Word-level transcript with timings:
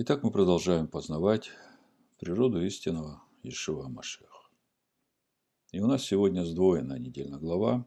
Итак, 0.00 0.22
мы 0.22 0.30
продолжаем 0.30 0.86
познавать 0.86 1.50
природу 2.20 2.64
истинного 2.64 3.20
Ишива 3.42 3.88
Машех. 3.88 4.48
И 5.72 5.80
у 5.80 5.88
нас 5.88 6.04
сегодня 6.04 6.44
сдвоенная 6.44 7.00
недельная 7.00 7.40
глава 7.40 7.84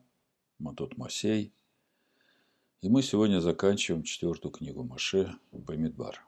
Матот 0.60 0.97
Масей. 0.97 1.54
И 2.82 2.89
мы 2.89 3.02
сегодня 3.02 3.39
заканчиваем 3.39 4.04
четвертую 4.04 4.52
книгу 4.52 4.84
Маше 4.84 5.39
Бамидбар 5.54 6.21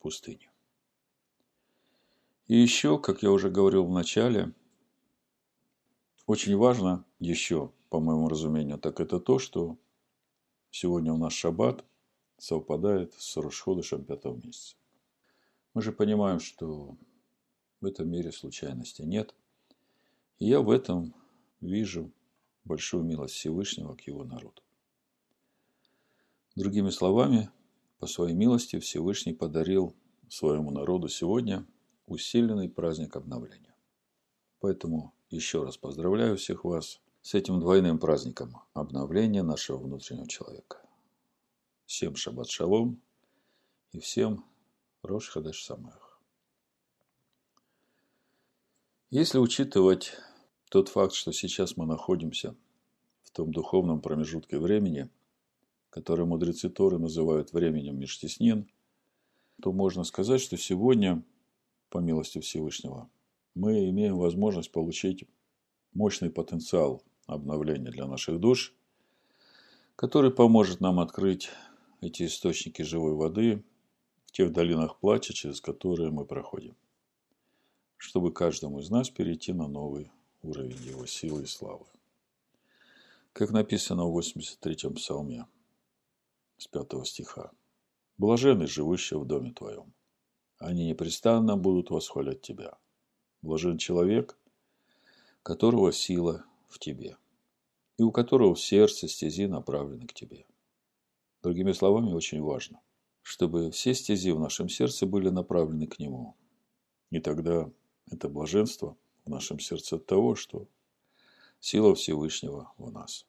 пустыне. 0.00 0.52
И 2.46 2.54
еще, 2.54 2.98
как 2.98 3.22
я 3.22 3.30
уже 3.30 3.48
говорил 3.48 3.86
в 3.86 3.90
начале, 3.90 4.52
очень 6.26 6.58
важно 6.58 7.06
еще, 7.20 7.72
по 7.88 8.00
моему 8.00 8.28
разумению, 8.28 8.76
так 8.76 9.00
это 9.00 9.18
то, 9.18 9.38
что 9.38 9.78
сегодня 10.70 11.10
у 11.10 11.16
нас 11.16 11.32
шаббат 11.32 11.86
совпадает 12.36 13.14
с 13.14 13.34
Рошходышем 13.38 14.04
пятого 14.04 14.36
месяца. 14.36 14.76
Мы 15.74 15.82
же 15.82 15.92
понимаем, 15.92 16.38
что 16.38 16.96
в 17.80 17.86
этом 17.86 18.08
мире 18.08 18.30
случайности 18.30 19.02
нет. 19.02 19.34
И 20.38 20.46
я 20.46 20.60
в 20.60 20.70
этом 20.70 21.14
вижу 21.60 22.12
большую 22.64 23.04
милость 23.04 23.34
Всевышнего 23.34 23.94
к 23.94 24.02
его 24.02 24.24
народу. 24.24 24.62
Другими 26.54 26.90
словами, 26.90 27.50
по 27.98 28.06
своей 28.06 28.34
милости 28.34 28.78
Всевышний 28.78 29.32
подарил 29.32 29.94
своему 30.28 30.70
народу 30.70 31.08
сегодня 31.08 31.66
усиленный 32.06 32.68
праздник 32.68 33.16
обновления. 33.16 33.74
Поэтому 34.60 35.14
еще 35.30 35.64
раз 35.64 35.76
поздравляю 35.76 36.36
всех 36.36 36.64
вас 36.64 37.00
с 37.22 37.34
этим 37.34 37.60
двойным 37.60 37.98
праздником 37.98 38.60
обновления 38.74 39.42
нашего 39.42 39.78
внутреннего 39.78 40.28
человека. 40.28 40.82
Всем 41.86 42.16
шаббат 42.16 42.48
шалом 42.48 43.00
и 43.92 44.00
всем 44.00 44.44
Рош 45.02 45.30
Хадеш 45.30 45.64
Самах. 45.64 46.20
Если 49.10 49.38
учитывать 49.38 50.12
тот 50.70 50.88
факт, 50.88 51.12
что 51.14 51.32
сейчас 51.32 51.76
мы 51.76 51.86
находимся 51.86 52.54
в 53.24 53.32
том 53.32 53.50
духовном 53.50 54.00
промежутке 54.00 54.60
времени, 54.60 55.10
который 55.90 56.24
мудрецы 56.24 56.70
Торы 56.70 57.00
называют 57.00 57.52
временем 57.52 57.98
межтеснин, 57.98 58.70
то 59.60 59.72
можно 59.72 60.04
сказать, 60.04 60.40
что 60.40 60.56
сегодня, 60.56 61.24
по 61.90 61.98
милости 61.98 62.38
Всевышнего, 62.38 63.10
мы 63.56 63.88
имеем 63.90 64.16
возможность 64.16 64.70
получить 64.70 65.24
мощный 65.94 66.30
потенциал 66.30 67.02
обновления 67.26 67.90
для 67.90 68.06
наших 68.06 68.38
душ, 68.38 68.72
который 69.96 70.30
поможет 70.30 70.80
нам 70.80 71.00
открыть 71.00 71.50
эти 72.00 72.24
источники 72.26 72.82
живой 72.82 73.14
воды 73.14 73.64
в 74.32 74.34
тех 74.34 74.50
долинах 74.50 74.98
плача, 74.98 75.34
через 75.34 75.60
которые 75.60 76.10
мы 76.10 76.24
проходим, 76.24 76.74
чтобы 77.98 78.32
каждому 78.32 78.80
из 78.80 78.88
нас 78.88 79.10
перейти 79.10 79.52
на 79.52 79.68
новый 79.68 80.10
уровень 80.40 80.82
его 80.86 81.04
силы 81.04 81.42
и 81.42 81.46
славы. 81.46 81.84
Как 83.34 83.50
написано 83.50 84.06
в 84.06 84.18
83-м 84.18 84.94
псалме 84.94 85.46
с 86.56 86.66
5 86.66 87.06
стиха. 87.06 87.50
«Блажены, 88.16 88.66
живущие 88.66 89.20
в 89.20 89.26
доме 89.26 89.52
твоем. 89.52 89.92
Они 90.56 90.88
непрестанно 90.88 91.58
будут 91.58 91.90
восхвалять 91.90 92.40
тебя. 92.40 92.78
Блажен 93.42 93.76
человек, 93.76 94.38
которого 95.42 95.92
сила 95.92 96.46
в 96.70 96.78
тебе, 96.78 97.18
и 97.98 98.02
у 98.02 98.10
которого 98.10 98.54
в 98.54 98.60
сердце 98.60 99.08
стези 99.08 99.46
направлены 99.46 100.06
к 100.06 100.14
тебе». 100.14 100.46
Другими 101.42 101.72
словами, 101.72 102.14
очень 102.14 102.40
важно– 102.40 102.80
чтобы 103.22 103.70
все 103.70 103.94
стези 103.94 104.32
в 104.32 104.40
нашем 104.40 104.68
сердце 104.68 105.06
были 105.06 105.30
направлены 105.30 105.86
к 105.86 105.98
Нему. 105.98 106.36
И 107.10 107.20
тогда 107.20 107.70
это 108.10 108.28
блаженство 108.28 108.96
в 109.24 109.30
нашем 109.30 109.58
сердце 109.58 109.96
от 109.96 110.06
того, 110.06 110.34
что 110.34 110.68
сила 111.60 111.94
Всевышнего 111.94 112.72
в 112.76 112.90
нас. 112.90 113.26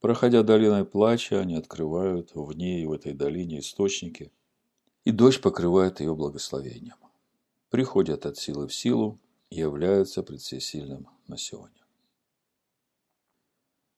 Проходя 0.00 0.42
долиной 0.42 0.84
плача, 0.84 1.40
они 1.40 1.54
открывают 1.54 2.34
в 2.34 2.52
ней, 2.52 2.84
в 2.86 2.92
этой 2.92 3.12
долине, 3.12 3.60
источники, 3.60 4.32
и 5.04 5.12
дождь 5.12 5.40
покрывает 5.40 6.00
ее 6.00 6.14
благословением. 6.14 6.96
Приходят 7.70 8.26
от 8.26 8.36
силы 8.36 8.66
в 8.66 8.74
силу 8.74 9.20
и 9.50 9.60
являются 9.60 10.22
пред 10.22 10.40
всесильным 10.40 11.08
на 11.28 11.36
сегодня. 11.36 11.82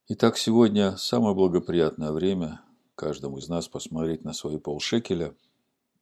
Итак, 0.09 0.37
сегодня 0.37 0.97
самое 0.97 1.35
благоприятное 1.35 2.13
время 2.13 2.61
каждому 2.95 3.39
из 3.39 3.49
нас 3.49 3.69
посмотреть 3.69 4.25
на 4.25 4.33
свои 4.33 4.59
полшекеля, 4.59 5.35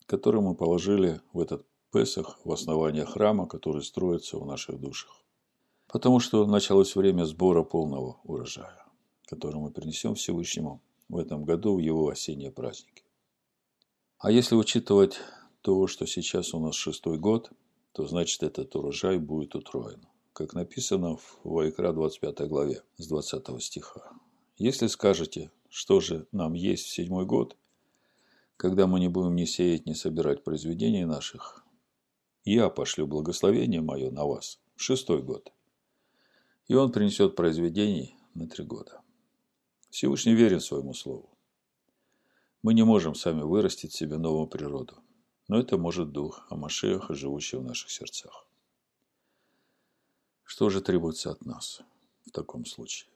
которые 0.06 0.42
мы 0.42 0.54
положили 0.54 1.20
в 1.32 1.40
этот 1.40 1.66
Песах 1.92 2.38
в 2.44 2.50
основание 2.50 3.04
храма, 3.04 3.46
который 3.46 3.82
строится 3.82 4.38
в 4.38 4.46
наших 4.46 4.80
душах. 4.80 5.22
Потому 5.88 6.20
что 6.20 6.46
началось 6.46 6.96
время 6.96 7.24
сбора 7.24 7.64
полного 7.64 8.16
урожая, 8.24 8.86
который 9.26 9.60
мы 9.60 9.70
принесем 9.70 10.14
Всевышнему 10.14 10.80
в 11.10 11.18
этом 11.18 11.44
году 11.44 11.74
в 11.74 11.80
его 11.80 12.08
осенние 12.08 12.50
праздники. 12.50 13.04
А 14.18 14.30
если 14.30 14.54
учитывать 14.54 15.20
то, 15.60 15.86
что 15.86 16.06
сейчас 16.06 16.54
у 16.54 16.60
нас 16.60 16.74
шестой 16.74 17.18
год, 17.18 17.50
то 17.92 18.06
значит 18.06 18.42
этот 18.42 18.74
урожай 18.74 19.18
будет 19.18 19.54
утроен. 19.54 20.06
Как 20.32 20.54
написано 20.54 21.16
в 21.16 21.40
Вайкра 21.44 21.92
25 21.92 22.48
главе 22.48 22.82
с 22.96 23.06
20 23.06 23.62
стиха. 23.62 24.12
Если 24.56 24.86
скажете, 24.86 25.50
что 25.72 26.00
же 26.00 26.26
нам 26.32 26.52
есть 26.52 26.84
в 26.84 26.92
седьмой 26.92 27.24
год, 27.24 27.56
когда 28.58 28.86
мы 28.86 29.00
не 29.00 29.08
будем 29.08 29.34
ни 29.34 29.46
сеять, 29.46 29.86
ни 29.86 29.94
собирать 29.94 30.44
произведений 30.44 31.06
наших? 31.06 31.64
Я 32.44 32.68
пошлю 32.68 33.06
благословение 33.06 33.80
мое 33.80 34.10
на 34.10 34.26
вас 34.26 34.60
в 34.76 34.82
шестой 34.82 35.22
год. 35.22 35.50
И 36.66 36.74
он 36.74 36.92
принесет 36.92 37.36
произведений 37.36 38.14
на 38.34 38.46
три 38.46 38.66
года. 38.66 39.00
Всевышний 39.88 40.34
верен 40.34 40.60
своему 40.60 40.92
слову. 40.92 41.30
Мы 42.60 42.74
не 42.74 42.84
можем 42.84 43.14
сами 43.14 43.40
вырастить 43.40 43.94
себе 43.94 44.18
новую 44.18 44.48
природу, 44.48 44.98
но 45.48 45.58
это 45.58 45.78
может 45.78 46.12
дух 46.12 46.46
Амашеха, 46.50 47.14
живущий 47.14 47.56
в 47.56 47.64
наших 47.64 47.90
сердцах. 47.90 48.46
Что 50.44 50.68
же 50.68 50.82
требуется 50.82 51.30
от 51.30 51.46
нас 51.46 51.80
в 52.26 52.30
таком 52.30 52.66
случае? 52.66 53.11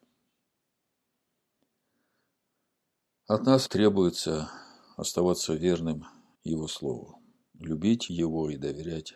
От 3.29 3.45
нас 3.45 3.67
требуется 3.67 4.49
оставаться 4.97 5.55
верным 5.55 6.07
Его 6.45 6.69
Слову, 6.69 7.21
любить 7.59 8.09
Его 8.09 8.51
и 8.51 8.57
доверять 8.57 9.15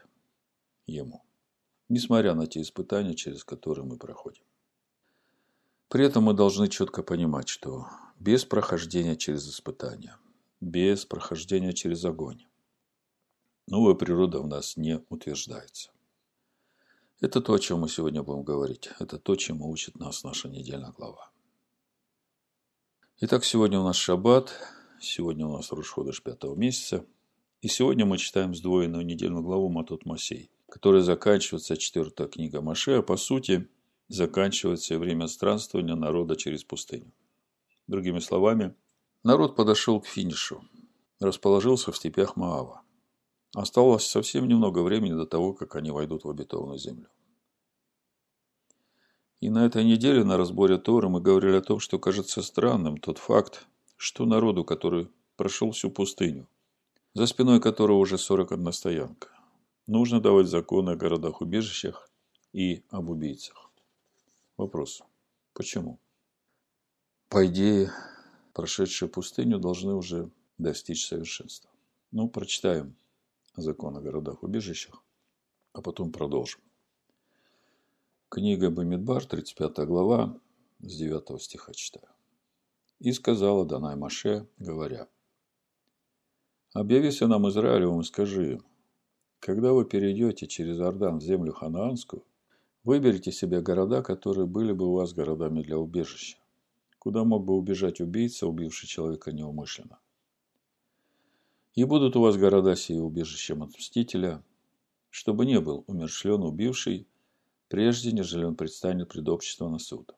Ему, 0.84 1.22
несмотря 1.88 2.34
на 2.34 2.48
те 2.48 2.60
испытания, 2.60 3.14
через 3.14 3.44
которые 3.44 3.84
мы 3.84 3.98
проходим. 3.98 4.42
При 5.86 6.04
этом 6.04 6.24
мы 6.24 6.34
должны 6.34 6.66
четко 6.66 7.04
понимать, 7.04 7.48
что 7.48 7.86
без 8.18 8.44
прохождения 8.44 9.14
через 9.14 9.48
испытания, 9.48 10.16
без 10.60 11.04
прохождения 11.04 11.72
через 11.72 12.04
огонь, 12.04 12.44
новая 13.68 13.94
природа 13.94 14.40
в 14.40 14.48
нас 14.48 14.76
не 14.76 15.04
утверждается. 15.08 15.92
Это 17.20 17.40
то, 17.40 17.52
о 17.52 17.60
чем 17.60 17.78
мы 17.78 17.88
сегодня 17.88 18.24
будем 18.24 18.42
говорить. 18.42 18.90
Это 18.98 19.20
то, 19.20 19.36
чему 19.36 19.70
учит 19.70 20.00
нас 20.00 20.24
наша 20.24 20.48
недельная 20.48 20.90
глава. 20.90 21.30
Итак, 23.22 23.44
сегодня 23.44 23.78
у 23.78 23.84
нас 23.84 23.96
шаббат, 23.96 24.54
сегодня 24.98 25.46
у 25.46 25.52
нас 25.52 25.72
Рушходыш 25.72 26.22
пятого 26.22 26.54
месяца, 26.54 27.04
и 27.60 27.68
сегодня 27.68 28.06
мы 28.06 28.16
читаем 28.16 28.54
сдвоенную 28.54 29.04
недельную 29.04 29.42
главу 29.42 29.68
Матот 29.68 30.06
Масей, 30.06 30.50
которая 30.70 31.02
заканчивается 31.02 31.76
четвертая 31.76 32.28
книга 32.28 32.62
Маше, 32.62 32.92
а 32.92 33.02
по 33.02 33.18
сути 33.18 33.68
заканчивается 34.08 34.98
время 34.98 35.26
странствования 35.26 35.96
народа 35.96 36.34
через 36.34 36.64
пустыню. 36.64 37.12
Другими 37.86 38.20
словами, 38.20 38.74
народ 39.22 39.54
подошел 39.54 40.00
к 40.00 40.06
финишу, 40.06 40.64
расположился 41.20 41.92
в 41.92 41.98
степях 41.98 42.36
Маава. 42.36 42.80
Осталось 43.54 44.06
совсем 44.06 44.48
немного 44.48 44.78
времени 44.78 45.12
до 45.12 45.26
того, 45.26 45.52
как 45.52 45.76
они 45.76 45.90
войдут 45.90 46.24
в 46.24 46.30
обетованную 46.30 46.78
землю. 46.78 47.10
И 49.40 49.48
на 49.48 49.64
этой 49.64 49.84
неделе 49.84 50.22
на 50.22 50.36
разборе 50.36 50.76
Торы 50.76 51.08
мы 51.08 51.22
говорили 51.22 51.56
о 51.56 51.62
том, 51.62 51.80
что 51.80 51.98
кажется 51.98 52.42
странным 52.42 52.98
тот 52.98 53.16
факт, 53.16 53.66
что 53.96 54.26
народу, 54.26 54.64
который 54.64 55.08
прошел 55.36 55.70
всю 55.70 55.90
пустыню, 55.90 56.46
за 57.14 57.26
спиной 57.26 57.58
которого 57.58 57.96
уже 57.96 58.18
41 58.18 58.72
стоянка, 58.72 59.28
нужно 59.86 60.20
давать 60.20 60.46
законы 60.46 60.90
о 60.90 60.96
городах-убежищах 60.96 62.10
и 62.52 62.84
об 62.90 63.08
убийцах. 63.08 63.70
Вопрос. 64.58 65.02
Почему? 65.54 65.98
По 67.30 67.46
идее, 67.46 67.90
прошедшие 68.52 69.08
пустыню 69.08 69.58
должны 69.58 69.94
уже 69.94 70.30
достичь 70.58 71.06
совершенства. 71.06 71.70
Ну, 72.12 72.28
прочитаем 72.28 72.94
закон 73.56 73.96
о 73.96 74.02
городах-убежищах, 74.02 75.02
а 75.72 75.80
потом 75.80 76.12
продолжим. 76.12 76.60
Книга 78.32 78.70
Бамидбар, 78.70 79.24
35 79.24 79.86
глава, 79.88 80.38
с 80.78 80.96
9 80.96 81.42
стиха 81.42 81.74
читаю. 81.74 82.06
«И 83.00 83.12
сказала 83.12 83.66
Данай 83.66 83.96
Маше, 83.96 84.46
говоря, 84.56 85.08
«Объявися 86.72 87.26
нам 87.26 87.48
Израилевым 87.48 88.02
и 88.02 88.04
скажи 88.04 88.52
им, 88.52 88.64
когда 89.40 89.72
вы 89.72 89.84
перейдете 89.84 90.46
через 90.46 90.78
Иордан 90.78 91.18
в 91.18 91.22
землю 91.22 91.52
ханаанскую, 91.52 92.22
выберите 92.84 93.32
себе 93.32 93.60
города, 93.62 94.00
которые 94.00 94.46
были 94.46 94.70
бы 94.70 94.86
у 94.86 94.92
вас 94.92 95.12
городами 95.12 95.62
для 95.62 95.78
убежища, 95.78 96.38
куда 97.00 97.24
мог 97.24 97.44
бы 97.44 97.54
убежать 97.54 98.00
убийца, 98.00 98.46
убивший 98.46 98.88
человека 98.88 99.32
неумышленно. 99.32 99.98
И 101.74 101.82
будут 101.82 102.14
у 102.14 102.20
вас 102.20 102.36
города 102.36 102.76
сие 102.76 103.02
убежищем 103.02 103.64
от 103.64 103.76
мстителя, 103.76 104.40
чтобы 105.08 105.46
не 105.46 105.58
был 105.60 105.82
умершлен 105.88 106.44
убивший, 106.44 107.08
прежде 107.70 108.10
нежели 108.10 108.44
он 108.44 108.56
предстанет 108.56 109.08
пред 109.08 109.28
общество 109.28 109.68
на 109.68 109.78
суд. 109.78 110.12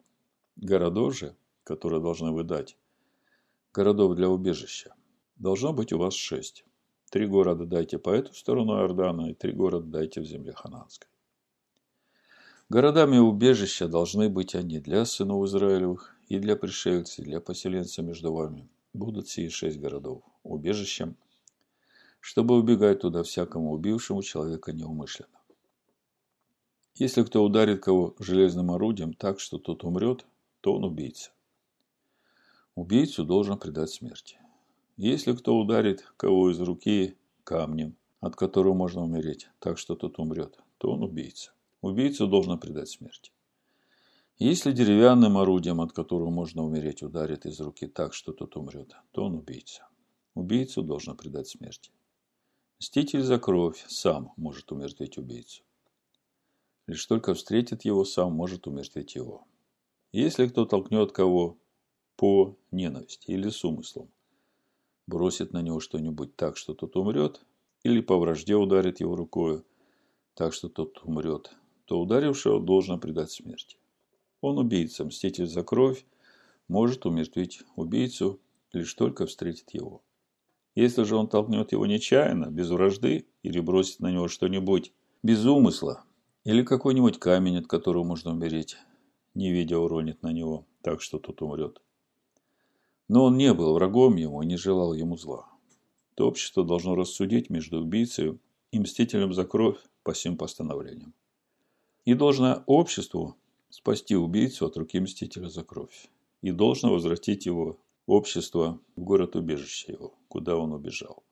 Городов 0.56 1.14
же, 1.14 1.36
которые 1.64 2.00
должны 2.00 2.32
вы 2.32 2.44
дать, 2.44 2.76
городов 3.72 4.16
для 4.16 4.28
убежища, 4.28 4.94
должно 5.36 5.72
быть 5.72 5.92
у 5.92 5.98
вас 5.98 6.14
шесть. 6.14 6.64
Три 7.10 7.26
города 7.26 7.66
дайте 7.66 7.98
по 7.98 8.08
эту 8.08 8.34
сторону 8.34 8.78
Иордана, 8.78 9.30
и 9.30 9.34
три 9.34 9.52
города 9.52 9.86
дайте 9.86 10.22
в 10.22 10.24
земле 10.24 10.54
Хананской. 10.54 11.08
Городами 12.70 13.18
убежища 13.18 13.86
должны 13.86 14.30
быть 14.30 14.54
они 14.54 14.80
для 14.80 15.04
сынов 15.04 15.44
Израилевых 15.44 16.16
и 16.28 16.38
для 16.38 16.56
пришельцев, 16.56 17.18
и 17.18 17.22
для 17.22 17.40
поселенцев 17.40 18.02
между 18.02 18.32
вами. 18.32 18.66
Будут 18.94 19.28
сии 19.28 19.48
шесть 19.48 19.78
городов 19.78 20.22
убежищем, 20.42 21.16
чтобы 22.20 22.56
убегать 22.56 23.00
туда 23.00 23.22
всякому 23.22 23.72
убившему 23.72 24.22
человека 24.22 24.72
неумышленно. 24.72 25.41
Если 26.94 27.22
кто 27.22 27.42
ударит 27.42 27.82
кого 27.82 28.14
железным 28.18 28.70
орудием 28.70 29.14
так, 29.14 29.40
что 29.40 29.58
тот 29.58 29.82
умрет, 29.82 30.26
то 30.60 30.74
он 30.74 30.84
убийца. 30.84 31.30
Убийцу 32.74 33.24
должен 33.24 33.58
предать 33.58 33.90
смерти. 33.90 34.38
Если 34.96 35.32
кто 35.32 35.58
ударит 35.58 36.04
кого 36.16 36.50
из 36.50 36.60
руки 36.60 37.16
камнем, 37.44 37.96
от 38.20 38.36
которого 38.36 38.74
можно 38.74 39.02
умереть, 39.02 39.48
так 39.58 39.78
что 39.78 39.94
тот 39.94 40.18
умрет, 40.18 40.58
то 40.78 40.92
он 40.92 41.02
убийца. 41.02 41.52
Убийцу 41.80 42.28
должен 42.28 42.58
предать 42.58 42.88
смерти. 42.88 43.32
Если 44.38 44.72
деревянным 44.72 45.38
орудием, 45.38 45.80
от 45.80 45.92
которого 45.92 46.30
можно 46.30 46.62
умереть, 46.62 47.02
ударит 47.02 47.46
из 47.46 47.60
руки 47.60 47.86
так, 47.86 48.12
что 48.12 48.32
тот 48.32 48.56
умрет, 48.56 48.94
то 49.12 49.24
он 49.24 49.34
убийца. 49.34 49.88
Убийцу 50.34 50.82
должен 50.82 51.16
предать 51.16 51.48
смерти. 51.48 51.90
Мститель 52.78 53.22
за 53.22 53.38
кровь 53.38 53.84
сам 53.88 54.32
может 54.36 54.72
умертвить 54.72 55.18
убийцу. 55.18 55.62
Лишь 56.86 57.06
только 57.06 57.34
встретит 57.34 57.84
его, 57.84 58.04
сам 58.04 58.32
может 58.32 58.66
умертвить 58.66 59.14
его. 59.14 59.46
Если 60.12 60.46
кто 60.48 60.64
толкнет 60.64 61.12
кого 61.12 61.58
по 62.16 62.56
ненависти 62.70 63.30
или 63.30 63.48
с 63.48 63.64
умыслом, 63.64 64.10
бросит 65.06 65.52
на 65.52 65.62
него 65.62 65.80
что-нибудь 65.80 66.36
так, 66.36 66.56
что 66.56 66.74
тот 66.74 66.96
умрет, 66.96 67.44
или 67.82 68.00
по 68.00 68.18
вражде 68.18 68.56
ударит 68.56 69.00
его 69.00 69.16
рукою, 69.16 69.64
так 70.34 70.52
что 70.52 70.68
тот 70.68 71.00
умрет, 71.04 71.52
то 71.84 72.00
ударившего 72.00 72.60
должно 72.60 72.98
предать 72.98 73.30
смерти. 73.30 73.78
Он 74.40 74.58
убийца, 74.58 75.04
мститель 75.04 75.46
за 75.46 75.62
кровь, 75.62 76.04
может 76.68 77.06
умертвить 77.06 77.62
убийцу, 77.76 78.40
лишь 78.72 78.94
только 78.94 79.26
встретит 79.26 79.72
его. 79.72 80.02
Если 80.74 81.04
же 81.04 81.16
он 81.16 81.28
толкнет 81.28 81.72
его 81.72 81.86
нечаянно, 81.86 82.46
без 82.46 82.70
вражды, 82.70 83.26
или 83.42 83.60
бросит 83.60 84.00
на 84.00 84.10
него 84.10 84.28
что-нибудь 84.28 84.92
без 85.22 85.44
умысла, 85.44 86.04
или 86.44 86.62
какой-нибудь 86.62 87.18
камень, 87.18 87.58
от 87.58 87.66
которого 87.66 88.04
можно 88.04 88.32
умереть, 88.32 88.76
не 89.34 89.50
видя 89.52 89.78
уронит 89.78 90.22
на 90.22 90.32
него, 90.32 90.66
так 90.82 91.00
что 91.00 91.18
тот 91.18 91.42
умрет, 91.42 91.80
но 93.12 93.24
он 93.24 93.36
не 93.36 93.52
был 93.52 93.74
врагом 93.74 94.16
ему 94.16 94.42
и 94.42 94.46
не 94.46 94.56
желал 94.56 94.94
ему 94.94 95.18
зла. 95.18 95.46
То 96.14 96.26
общество 96.26 96.64
должно 96.64 96.94
рассудить 96.94 97.50
между 97.50 97.80
убийцей 97.80 98.38
и 98.70 98.78
мстителем 98.78 99.34
за 99.34 99.44
кровь 99.44 99.76
по 100.02 100.14
всем 100.14 100.38
постановлениям. 100.38 101.12
И 102.06 102.14
должно 102.14 102.62
обществу 102.66 103.36
спасти 103.68 104.16
убийцу 104.16 104.66
от 104.66 104.78
руки 104.78 104.98
мстителя 104.98 105.48
за 105.48 105.62
кровь. 105.62 106.08
И 106.40 106.52
должно 106.52 106.90
возвратить 106.92 107.44
его 107.44 107.78
общество 108.06 108.80
в 108.96 109.02
город 109.02 109.36
убежище 109.36 109.92
его, 109.92 110.14
куда 110.28 110.56
он 110.56 110.72
убежал. 110.72 111.22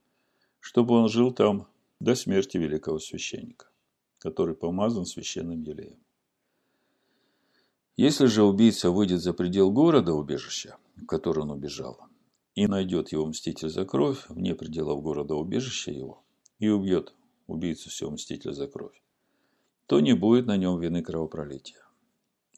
Чтобы 0.61 0.95
он 0.95 1.09
жил 1.09 1.33
там 1.33 1.67
до 1.99 2.15
смерти 2.15 2.59
великого 2.59 2.99
священника, 2.99 3.70
который 4.21 4.55
помазан 4.55 5.07
священным 5.07 5.63
елеем. 5.63 5.99
Если 7.97 8.27
же 8.27 8.45
убийца 8.45 8.91
выйдет 8.91 9.21
за 9.21 9.33
предел 9.33 9.71
города 9.73 10.15
убежища, 10.15 10.77
в 10.97 11.07
который 11.07 11.41
он 11.41 11.51
убежал, 11.51 11.99
и 12.55 12.67
найдет 12.67 13.13
его 13.13 13.27
мститель 13.27 13.71
за 13.71 13.85
кровь 13.85 14.25
вне 14.29 14.55
пределов 14.55 15.03
города 15.03 15.35
убежища 15.35 15.91
его, 15.91 16.23
и 16.59 16.69
убьет 16.69 17.15
убийцу 17.47 17.91
всего 17.91 18.13
мстителя 18.13 18.53
за 18.53 18.69
кровь, 18.69 19.03
то 19.87 20.01
не 20.01 20.15
будет 20.15 20.47
на 20.47 20.57
нем 20.57 20.79
вины 20.79 21.03
кровопролития. 21.03 21.83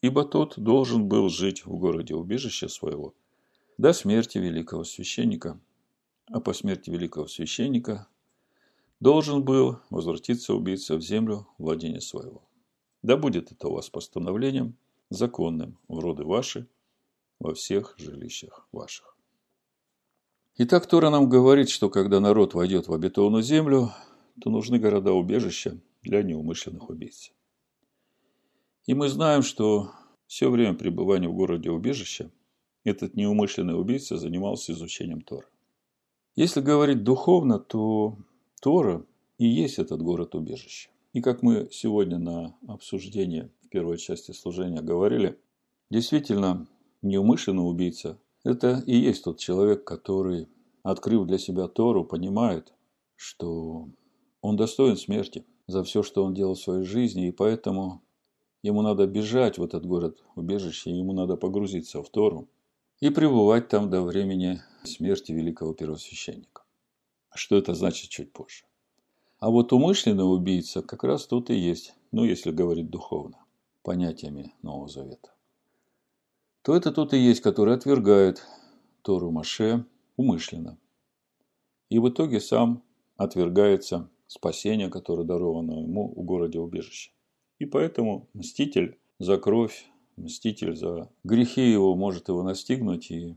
Ибо 0.01 0.25
тот 0.25 0.59
должен 0.59 1.07
был 1.07 1.29
жить 1.29 1.65
в 1.65 1.75
городе 1.77 2.13
убежища 2.13 2.67
своего 2.67 3.15
до 3.77 3.93
смерти 3.93 4.37
великого 4.37 4.83
священника, 4.83 5.59
а 6.27 6.39
по 6.39 6.53
смерти 6.53 6.89
великого 6.89 7.27
священника 7.27 8.07
должен 8.99 9.43
был 9.43 9.79
возвратиться 9.89 10.53
убийца 10.53 10.95
в 10.95 11.01
землю 11.01 11.47
владения 11.57 12.01
своего. 12.01 12.43
Да 13.01 13.17
будет 13.17 13.51
это 13.51 13.67
у 13.67 13.73
вас 13.73 13.89
постановлением 13.89 14.77
законным 15.09 15.77
в 15.87 15.99
роды 15.99 16.23
ваши 16.23 16.67
во 17.39 17.53
всех 17.53 17.95
жилищах 17.97 18.67
ваших. 18.71 19.17
Итак, 20.55 20.87
Тора 20.87 21.09
нам 21.09 21.29
говорит, 21.29 21.69
что 21.69 21.89
когда 21.89 22.19
народ 22.19 22.53
войдет 22.53 22.87
в 22.87 22.93
обетованную 22.93 23.43
землю, 23.43 23.91
то 24.39 24.49
нужны 24.49 24.79
города-убежища 24.79 25.79
для 26.03 26.21
неумышленных 26.21 26.89
убийц. 26.89 27.31
И 28.85 28.93
мы 28.93 29.09
знаем, 29.09 29.41
что 29.41 29.91
все 30.27 30.49
время 30.49 30.73
пребывания 30.75 31.27
в 31.27 31.33
городе 31.33 31.71
убежища 31.71 32.31
этот 32.83 33.15
неумышленный 33.15 33.79
убийца 33.79 34.17
занимался 34.17 34.73
изучением 34.73 35.21
Тора. 35.21 35.47
Если 36.35 36.61
говорить 36.61 37.03
духовно, 37.03 37.59
то 37.59 38.17
Тора 38.63 39.05
и 39.37 39.45
есть 39.45 39.77
этот 39.77 40.01
город-убежище. 40.01 40.89
И 41.11 41.19
как 41.19 41.43
мы 41.43 41.67
сегодня 41.69 42.17
на 42.17 42.55
обсуждении 42.65 43.49
в 43.61 43.67
первой 43.67 43.97
части 43.97 44.31
служения 44.31 44.81
говорили, 44.81 45.37
действительно 45.89 46.65
неумышленный 47.01 47.69
убийца– 47.69 48.17
это 48.45 48.81
и 48.87 48.95
есть 48.95 49.25
тот 49.25 49.37
человек, 49.37 49.83
который, 49.83 50.47
открыв 50.81 51.27
для 51.27 51.37
себя 51.39 51.67
Тору, 51.67 52.05
понимает, 52.05 52.73
что 53.17 53.89
он 54.39 54.55
достоин 54.55 54.95
смерти 54.95 55.45
за 55.67 55.83
все, 55.83 56.01
что 56.01 56.23
он 56.23 56.33
делал 56.33 56.55
в 56.55 56.59
своей 56.59 56.85
жизни, 56.85 57.27
и 57.27 57.31
поэтому 57.33 58.01
ему 58.61 58.81
надо 58.81 59.07
бежать 59.07 59.57
в 59.57 59.63
этот 59.63 59.85
город 59.85 60.23
убежище, 60.35 60.89
ему 60.89 61.11
надо 61.11 61.35
погрузиться 61.35 62.01
в 62.01 62.09
Тору 62.09 62.47
и 63.01 63.09
пребывать 63.09 63.67
там 63.67 63.89
до 63.89 64.01
времени 64.03 64.61
смерти 64.85 65.33
великого 65.33 65.73
первосвященника. 65.73 66.52
Что 67.35 67.57
это 67.57 67.73
значит 67.73 68.09
чуть 68.09 68.31
позже. 68.31 68.65
А 69.39 69.49
вот 69.49 69.73
умышленный 69.73 70.23
убийца 70.23 70.81
как 70.81 71.03
раз 71.03 71.25
тут 71.27 71.49
и 71.49 71.55
есть, 71.55 71.93
ну, 72.11 72.23
если 72.23 72.51
говорить 72.51 72.89
духовно, 72.89 73.43
понятиями 73.81 74.53
Нового 74.61 74.87
Завета 74.87 75.33
то 76.63 76.75
это 76.75 76.91
тот 76.91 77.13
и 77.13 77.17
есть, 77.17 77.41
который 77.41 77.75
отвергает 77.75 78.41
Тору 79.01 79.31
Маше 79.31 79.85
умышленно. 80.15 80.79
И 81.89 81.99
в 81.99 82.09
итоге 82.09 82.39
сам 82.39 82.81
отвергается 83.17 84.09
спасение, 84.27 84.89
которое 84.89 85.25
даровано 85.25 85.81
ему 85.81 86.13
в 86.15 86.23
городе 86.23 86.59
убежище. 86.59 87.11
И 87.59 87.65
поэтому 87.65 88.29
мститель 88.33 88.97
за 89.19 89.37
кровь, 89.37 89.85
мститель 90.15 90.75
за 90.75 91.11
грехи 91.25 91.69
его 91.69 91.95
может 91.95 92.29
его 92.29 92.43
настигнуть 92.43 93.11
и 93.11 93.35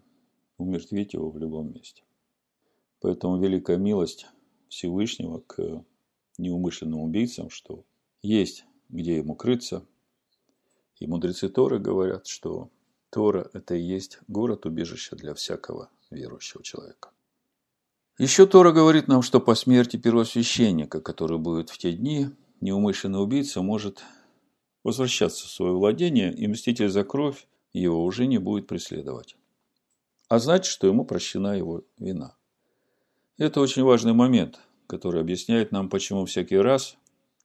умертвить 0.56 1.14
его 1.14 1.30
в 1.30 1.36
любом 1.36 1.72
месте. 1.72 2.02
Поэтому 3.00 3.38
великая 3.38 3.76
милость 3.76 4.26
Всевышнего 4.68 5.40
к 5.40 5.84
неумышленным 6.38 7.00
убийцам, 7.00 7.50
что 7.50 7.84
есть 8.22 8.64
где 8.88 9.16
ему 9.16 9.34
крыться. 9.34 9.84
И 10.98 11.06
мудрецы 11.06 11.48
Торы 11.48 11.78
говорят, 11.78 12.26
что 12.26 12.70
Тора– 13.10 13.50
это 13.52 13.74
и 13.74 13.82
есть 13.82 14.18
город-убежище 14.28 15.16
для 15.16 15.34
всякого 15.34 15.90
верующего 16.10 16.62
человека. 16.62 17.10
Еще 18.18 18.46
Тора 18.46 18.72
говорит 18.72 19.08
нам, 19.08 19.22
что 19.22 19.40
по 19.40 19.54
смерти 19.54 19.98
первосвященника, 19.98 21.00
который 21.00 21.38
будет 21.38 21.68
в 21.68 21.76
те 21.76 21.92
дни, 21.92 22.28
неумышленный 22.60 23.22
убийца 23.22 23.60
может 23.60 24.02
возвращаться 24.82 25.46
в 25.46 25.50
свое 25.50 25.72
владение, 25.72 26.32
и 26.32 26.46
мститель 26.46 26.88
за 26.88 27.04
кровь 27.04 27.46
его 27.72 28.02
уже 28.04 28.26
не 28.26 28.38
будет 28.38 28.66
преследовать. 28.66 29.36
А 30.28 30.38
значит, 30.38 30.66
что 30.66 30.86
ему 30.86 31.04
прощена 31.04 31.58
его 31.58 31.84
вина. 31.98 32.35
Это 33.38 33.60
очень 33.60 33.82
важный 33.82 34.14
момент, 34.14 34.60
который 34.86 35.20
объясняет 35.20 35.70
нам, 35.70 35.90
почему 35.90 36.24
всякий 36.24 36.56
раз, 36.56 36.96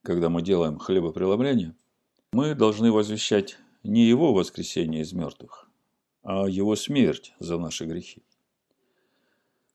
когда 0.02 0.30
мы 0.30 0.40
делаем 0.40 0.78
хлебопреломление, 0.78 1.76
мы 2.32 2.54
должны 2.54 2.90
возвещать 2.90 3.58
не 3.82 4.06
его 4.06 4.32
воскресение 4.32 5.02
из 5.02 5.12
мертвых, 5.12 5.68
а 6.22 6.48
его 6.48 6.76
смерть 6.76 7.34
за 7.40 7.58
наши 7.58 7.84
грехи. 7.84 8.22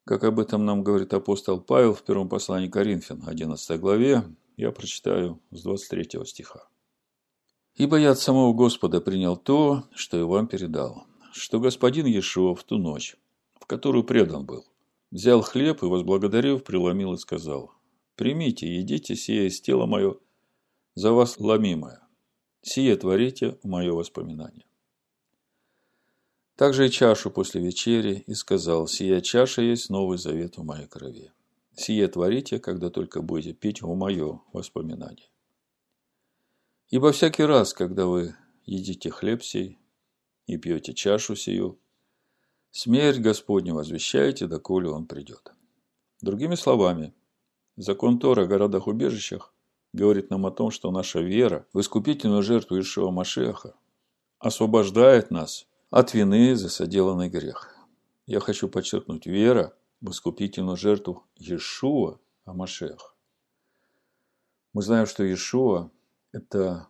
Как 0.05 0.23
об 0.23 0.39
этом 0.39 0.65
нам 0.65 0.83
говорит 0.83 1.13
апостол 1.13 1.61
Павел 1.61 1.93
в 1.93 2.01
первом 2.01 2.29
послании 2.29 2.67
Коринфян, 2.67 3.21
11 3.27 3.79
главе, 3.79 4.23
Я 4.55 4.71
прочитаю 4.71 5.39
с 5.51 5.61
23 5.61 6.25
стиха. 6.25 6.67
«Ибо 7.75 7.97
я 7.97 8.11
от 8.11 8.19
самого 8.19 8.53
Господа 8.53 9.01
принял 9.01 9.37
то, 9.37 9.83
что 9.93 10.17
и 10.17 10.23
вам 10.23 10.47
передал, 10.47 11.05
что 11.31 11.59
господин 11.59 12.07
Иешуа 12.07 12.55
в 12.55 12.63
ту 12.63 12.79
ночь, 12.79 13.17
в 13.59 13.67
которую 13.67 14.03
предан 14.03 14.47
был, 14.47 14.65
взял 15.11 15.41
хлеб 15.41 15.83
и, 15.83 15.85
возблагодарив, 15.85 16.63
преломил 16.63 17.13
и 17.13 17.17
сказал, 17.17 17.73
«Примите, 18.15 18.67
едите 18.67 19.15
сие 19.15 19.47
из 19.47 19.61
тела 19.61 19.85
мое, 19.85 20.17
за 20.95 21.11
вас 21.11 21.39
ломимое, 21.39 22.01
сие 22.61 22.95
творите 22.95 23.57
мое 23.63 23.93
воспоминание». 23.93 24.65
Также 26.55 26.87
и 26.87 26.89
чашу 26.89 27.29
после 27.29 27.61
вечери 27.61 28.23
и 28.25 28.33
сказал, 28.33 28.87
«Сия 28.87 29.21
чаша 29.21 29.61
есть 29.61 29.89
новый 29.89 30.17
завет 30.17 30.57
в 30.57 30.63
моей 30.63 30.87
крови. 30.87 31.31
Сие 31.75 32.07
творите, 32.07 32.59
когда 32.59 32.89
только 32.89 33.21
будете 33.21 33.53
пить 33.53 33.83
в 33.83 33.93
мое 33.93 34.41
воспоминание. 34.51 35.29
Ибо 36.89 37.11
всякий 37.11 37.43
раз, 37.43 37.73
когда 37.73 38.07
вы 38.07 38.35
едите 38.65 39.11
хлеб 39.11 39.43
сей 39.43 39.77
и 40.47 40.57
пьете 40.57 40.95
чашу 40.95 41.35
сию, 41.35 41.79
смерть 42.77 43.17
Господню 43.17 43.73
возвещаете, 43.73 44.45
доколе 44.45 44.89
он 44.89 45.07
придет. 45.07 45.51
Другими 46.21 46.53
словами, 46.53 47.11
закон 47.75 48.19
Тора 48.19 48.43
о 48.43 48.45
городах-убежищах 48.45 49.51
говорит 49.93 50.29
нам 50.29 50.45
о 50.45 50.51
том, 50.51 50.69
что 50.69 50.91
наша 50.91 51.19
вера 51.19 51.65
в 51.73 51.79
искупительную 51.79 52.43
жертву 52.43 52.79
Ишуа 52.79 53.09
Машеха 53.09 53.73
освобождает 54.37 55.31
нас 55.31 55.65
от 55.89 56.13
вины 56.13 56.55
за 56.55 56.69
соделанный 56.69 57.29
грех. 57.29 57.75
Я 58.27 58.39
хочу 58.39 58.69
подчеркнуть, 58.69 59.25
вера 59.25 59.75
в 59.99 60.11
искупительную 60.11 60.77
жертву 60.77 61.23
Иешуа 61.35 62.19
Амашех. 62.45 63.15
Мы 64.73 64.83
знаем, 64.83 65.07
что 65.07 65.23
Иешуа– 65.23 65.89
это 66.31 66.87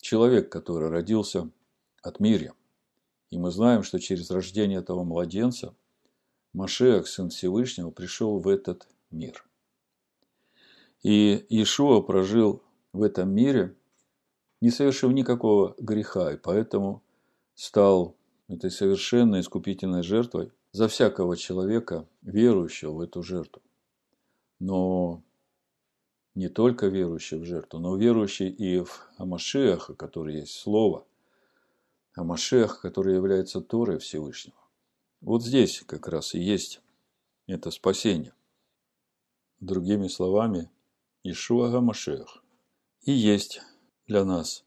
человек, 0.00 0.50
который 0.50 0.88
родился 0.88 1.48
от 2.02 2.18
Мирьям. 2.18 2.56
И 3.30 3.38
мы 3.38 3.50
знаем, 3.50 3.82
что 3.82 3.98
через 3.98 4.30
рождение 4.30 4.80
этого 4.80 5.04
младенца 5.04 5.74
Машех, 6.52 7.06
Сын 7.06 7.30
Всевышнего, 7.30 7.90
пришел 7.90 8.40
в 8.40 8.48
этот 8.48 8.88
мир. 9.10 9.44
И 11.02 11.46
Иешуа 11.48 12.00
прожил 12.00 12.62
в 12.92 13.02
этом 13.02 13.30
мире, 13.30 13.76
не 14.60 14.70
совершив 14.70 15.12
никакого 15.12 15.74
греха, 15.78 16.32
и 16.32 16.36
поэтому 16.36 17.02
стал 17.54 18.16
этой 18.48 18.70
совершенной 18.70 19.40
искупительной 19.40 20.02
жертвой 20.02 20.52
за 20.72 20.88
всякого 20.88 21.36
человека, 21.36 22.06
верующего 22.22 22.92
в 22.92 23.00
эту 23.00 23.22
жертву. 23.22 23.62
Но 24.58 25.22
не 26.34 26.48
только 26.48 26.88
верующий 26.88 27.38
в 27.38 27.44
жертву, 27.44 27.78
но 27.78 27.96
верующий 27.96 28.48
и 28.48 28.80
в 28.80 29.08
Амашеха, 29.16 29.94
который 29.94 30.40
есть 30.40 30.52
Слово, 30.52 31.06
Амашех, 32.20 32.80
который 32.80 33.14
является 33.14 33.60
Торой 33.60 33.98
Всевышнего. 33.98 34.56
Вот 35.20 35.42
здесь 35.42 35.82
как 35.86 36.06
раз 36.06 36.34
и 36.34 36.38
есть 36.38 36.80
это 37.46 37.70
спасение. 37.70 38.34
Другими 39.58 40.08
словами, 40.08 40.70
Ишуа 41.24 41.70
Гамашех 41.70 42.42
и 43.02 43.12
есть 43.12 43.62
для 44.06 44.24
нас 44.24 44.64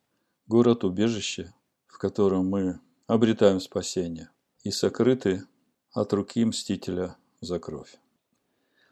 город-убежище, 0.47 1.53
в 1.87 1.97
котором 1.97 2.49
мы 2.49 2.79
обретаем 3.07 3.59
спасение 3.59 4.29
и 4.63 4.71
сокрыты 4.71 5.43
от 5.91 6.11
руки 6.13 6.43
мстителя 6.43 7.15
за 7.39 7.59
кровь. 7.59 7.97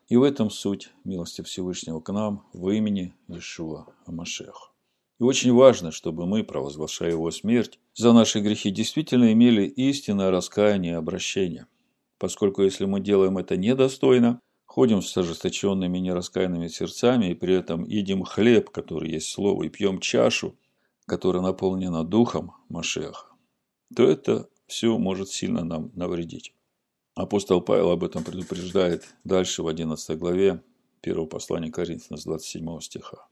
И 0.08 0.18
в 0.18 0.24
этом 0.24 0.50
суть 0.50 0.92
милости 1.04 1.42
Всевышнего 1.42 2.00
к 2.00 2.12
нам 2.12 2.48
в 2.54 2.70
имени 2.70 3.16
Иешуа 3.28 3.88
Амашех. 4.06 4.71
И 5.22 5.24
очень 5.24 5.54
важно, 5.54 5.92
чтобы 5.92 6.26
мы, 6.26 6.44
провозглашая 6.44 7.12
его 7.12 7.30
смерть, 7.30 7.78
за 7.94 8.12
наши 8.12 8.40
грехи 8.40 8.72
действительно 8.72 9.32
имели 9.32 9.68
истинное 9.68 10.32
раскаяние 10.32 10.94
и 10.94 10.96
обращение. 10.96 11.68
Поскольку 12.18 12.64
если 12.64 12.86
мы 12.86 13.02
делаем 13.02 13.38
это 13.38 13.56
недостойно, 13.56 14.42
ходим 14.66 15.04
с 15.04 15.16
ожесточенными 15.16 16.00
нераскаянными 16.00 16.70
сердцами 16.70 17.30
и 17.30 17.36
при 17.36 17.54
этом 17.54 17.86
едим 17.86 18.24
хлеб, 18.24 18.72
который 18.72 19.12
есть 19.12 19.30
слово, 19.30 19.62
и 19.62 19.70
пьем 19.70 20.00
чашу, 20.00 20.58
которая 21.06 21.44
наполнена 21.44 22.04
духом 22.04 22.54
Машеха, 22.68 23.28
то 23.96 24.02
это 24.02 24.50
все 24.66 24.98
может 24.98 25.30
сильно 25.30 25.64
нам 25.64 25.92
навредить. 25.94 26.56
Апостол 27.14 27.62
Павел 27.62 27.92
об 27.92 28.04
этом 28.04 28.24
предупреждает 28.24 29.04
дальше 29.24 29.62
в 29.62 29.68
11 29.68 30.18
главе 30.18 30.64
1 31.04 31.28
послания 31.28 31.70
Коринфянам 31.70 32.18
с 32.18 32.24
27 32.24 32.80
стиха. 32.80 33.28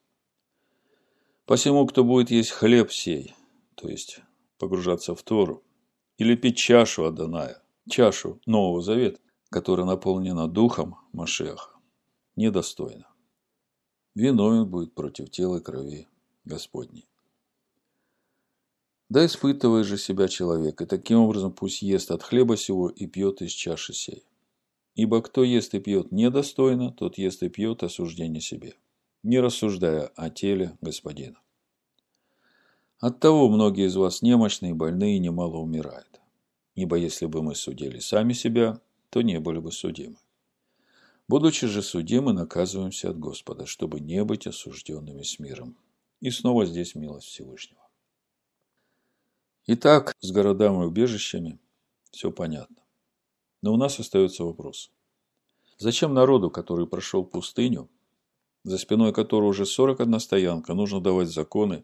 «Посему, 1.49 1.87
кто 1.87 2.03
будет 2.03 2.29
есть 2.29 2.51
хлеб 2.51 2.91
сей, 2.91 3.33
то 3.73 3.89
есть 3.89 4.19
погружаться 4.59 5.15
в 5.15 5.23
Тору, 5.23 5.63
или 6.19 6.35
пить 6.35 6.57
чашу 6.57 7.05
Аданая, 7.05 7.63
чашу 7.89 8.39
Нового 8.45 8.83
Завета, 8.83 9.19
которая 9.49 9.87
наполнена 9.87 10.47
духом 10.47 10.97
Машеха, 11.11 11.71
недостойно. 12.35 13.07
Виновен 14.13 14.69
будет 14.69 14.93
против 14.93 15.31
тела 15.31 15.57
и 15.57 15.59
крови 15.59 16.07
Господней. 16.45 17.09
Да 19.09 19.25
испытывай 19.25 19.83
же 19.83 19.97
себя 19.97 20.27
человек, 20.27 20.79
и 20.79 20.85
таким 20.85 21.17
образом 21.17 21.51
пусть 21.51 21.81
ест 21.81 22.11
от 22.11 22.21
хлеба 22.21 22.57
сего 22.57 22.89
и 22.89 23.07
пьет 23.07 23.41
из 23.41 23.53
чаши 23.53 23.95
сей. 23.95 24.23
Ибо 24.93 25.23
кто 25.23 25.43
ест 25.43 25.73
и 25.73 25.79
пьет 25.79 26.11
недостойно, 26.11 26.91
тот 26.91 27.17
ест 27.17 27.41
и 27.41 27.49
пьет 27.49 27.81
осуждение 27.81 28.39
себе, 28.39 28.75
не 29.23 29.39
рассуждая 29.39 30.07
о 30.15 30.29
теле 30.29 30.77
Господина. 30.81 31.39
Оттого 32.99 33.49
многие 33.49 33.87
из 33.87 33.95
вас 33.95 34.21
немощные, 34.21 34.73
больные 34.73 35.15
и 35.17 35.19
немало 35.19 35.57
умирают. 35.57 36.19
Ибо 36.75 36.97
если 36.97 37.25
бы 37.25 37.41
мы 37.41 37.55
судили 37.55 37.99
сами 37.99 38.33
себя, 38.33 38.79
то 39.09 39.21
не 39.21 39.39
были 39.39 39.59
бы 39.59 39.71
судимы. 39.71 40.17
Будучи 41.27 41.67
же 41.67 41.81
судимы, 41.81 42.33
наказываемся 42.33 43.11
от 43.11 43.19
Господа, 43.19 43.65
чтобы 43.65 43.99
не 43.99 44.23
быть 44.23 44.47
осужденными 44.47 45.23
с 45.23 45.39
миром. 45.39 45.77
И 46.21 46.31
снова 46.31 46.65
здесь 46.65 46.95
милость 46.95 47.27
Всевышнего. 47.27 47.87
Итак, 49.67 50.15
с 50.19 50.31
городами 50.31 50.83
и 50.83 50.87
убежищами 50.87 51.59
все 52.11 52.31
понятно. 52.31 52.83
Но 53.61 53.73
у 53.73 53.77
нас 53.77 53.99
остается 53.99 54.43
вопрос. 54.43 54.91
Зачем 55.77 56.13
народу, 56.13 56.49
который 56.49 56.87
прошел 56.87 57.23
пустыню, 57.23 57.89
за 58.69 58.77
спиной 58.77 59.11
которого 59.13 59.49
уже 59.49 59.65
41 59.65 60.19
стоянка, 60.19 60.75
нужно 60.75 61.01
давать 61.01 61.27
законы 61.27 61.83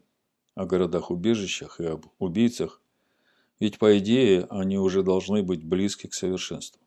о 0.54 0.66
городах-убежищах 0.66 1.80
и 1.80 1.84
об 1.84 2.06
убийцах, 2.20 2.80
ведь, 3.58 3.80
по 3.80 3.98
идее, 3.98 4.46
они 4.50 4.78
уже 4.78 5.02
должны 5.02 5.42
быть 5.42 5.64
близки 5.64 6.06
к 6.06 6.14
совершенству. 6.14 6.80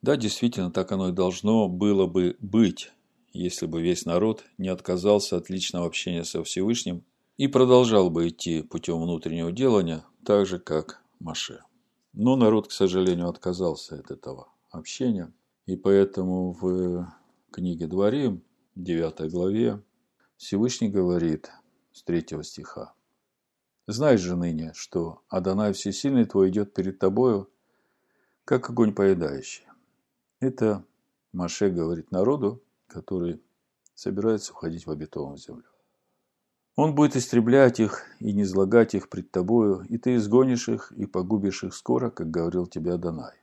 Да, 0.00 0.16
действительно, 0.16 0.70
так 0.70 0.90
оно 0.90 1.10
и 1.10 1.12
должно 1.12 1.68
было 1.68 2.06
бы 2.06 2.36
быть, 2.40 2.92
если 3.34 3.66
бы 3.66 3.82
весь 3.82 4.06
народ 4.06 4.44
не 4.56 4.68
отказался 4.68 5.36
от 5.36 5.50
личного 5.50 5.84
общения 5.84 6.24
со 6.24 6.42
Всевышним 6.42 7.04
и 7.36 7.46
продолжал 7.46 8.08
бы 8.08 8.28
идти 8.28 8.62
путем 8.62 9.02
внутреннего 9.02 9.52
делания, 9.52 10.06
так 10.24 10.46
же, 10.46 10.58
как 10.58 11.02
Маше. 11.20 11.60
Но 12.14 12.36
народ, 12.36 12.68
к 12.68 12.72
сожалению, 12.72 13.28
отказался 13.28 13.96
от 13.96 14.10
этого 14.10 14.48
общения, 14.70 15.30
и 15.66 15.76
поэтому 15.76 16.52
в 16.52 17.06
книге 17.50 17.86
Дворим, 17.86 18.42
9 18.76 19.30
главе, 19.30 19.80
Всевышний 20.36 20.88
говорит 20.88 21.50
с 21.92 22.02
3 22.02 22.42
стиха, 22.42 22.92
«Знай 23.86 24.16
же 24.16 24.34
ныне, 24.34 24.72
что 24.74 25.22
Адонай 25.28 25.72
Всесильный 25.72 26.24
твой 26.24 26.50
идет 26.50 26.74
перед 26.74 26.98
тобою, 26.98 27.48
как 28.44 28.68
огонь 28.70 28.92
поедающий». 28.92 29.64
Это 30.40 30.84
Маше 31.32 31.70
говорит 31.70 32.10
народу, 32.10 32.62
который 32.88 33.40
собирается 33.94 34.52
уходить 34.52 34.86
в 34.86 34.90
обетованную 34.90 35.38
землю. 35.38 35.64
Он 36.74 36.96
будет 36.96 37.14
истреблять 37.14 37.78
их 37.78 38.02
и 38.18 38.32
не 38.32 38.42
излагать 38.42 38.96
их 38.96 39.08
пред 39.08 39.30
тобою, 39.30 39.86
и 39.88 39.98
ты 39.98 40.16
изгонишь 40.16 40.68
их 40.68 40.90
и 40.90 41.06
погубишь 41.06 41.62
их 41.62 41.74
скоро, 41.74 42.10
как 42.10 42.28
говорил 42.28 42.66
тебе 42.66 42.94
Адонай. 42.94 43.34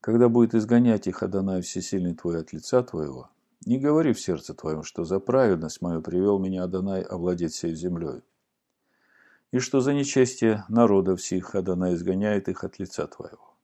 Когда 0.00 0.28
будет 0.28 0.54
изгонять 0.54 1.08
их 1.08 1.24
Адонай 1.24 1.62
всесильный 1.62 2.14
твой 2.14 2.40
от 2.40 2.52
лица 2.52 2.84
твоего, 2.84 3.30
не 3.64 3.78
говори 3.78 4.12
в 4.12 4.20
сердце 4.20 4.54
твоем, 4.54 4.82
что 4.82 5.04
за 5.04 5.20
праведность 5.20 5.82
мою 5.82 6.02
привел 6.02 6.38
меня 6.38 6.64
Адонай 6.64 7.02
овладеть 7.02 7.52
всей 7.52 7.74
землей, 7.74 8.22
и 9.50 9.58
что 9.58 9.80
за 9.80 9.94
нечестие 9.94 10.64
народов 10.68 11.20
всех 11.20 11.54
Адонай 11.54 11.94
изгоняет 11.94 12.48
их 12.48 12.64
от 12.64 12.78
лица 12.78 13.06
твоего. 13.06 13.54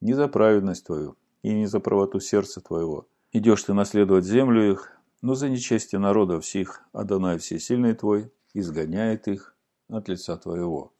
Не 0.00 0.14
за 0.14 0.28
праведность 0.28 0.86
твою 0.86 1.16
и 1.42 1.54
не 1.54 1.66
за 1.66 1.80
правоту 1.80 2.20
сердца 2.20 2.60
твоего 2.60 3.06
идешь 3.32 3.64
ты 3.64 3.72
наследовать 3.72 4.24
землю 4.24 4.72
их, 4.72 4.92
но 5.22 5.34
за 5.34 5.48
нечестие 5.48 5.98
народов 5.98 6.44
всех 6.44 6.82
Адонай 6.92 7.38
Всесильный 7.38 7.94
твой 7.94 8.32
изгоняет 8.54 9.28
их 9.28 9.56
от 9.88 10.08
лица 10.08 10.36
твоего. 10.36 10.92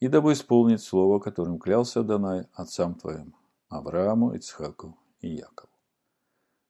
И 0.00 0.08
дабы 0.08 0.32
исполнить 0.32 0.80
слово, 0.80 1.18
которым 1.18 1.58
клялся 1.58 2.00
Адонай 2.00 2.46
отцам 2.52 2.94
твоим, 2.94 3.34
Аврааму, 3.68 4.34
Ицхаку 4.34 4.96
и 5.20 5.28
Якову. 5.28 5.77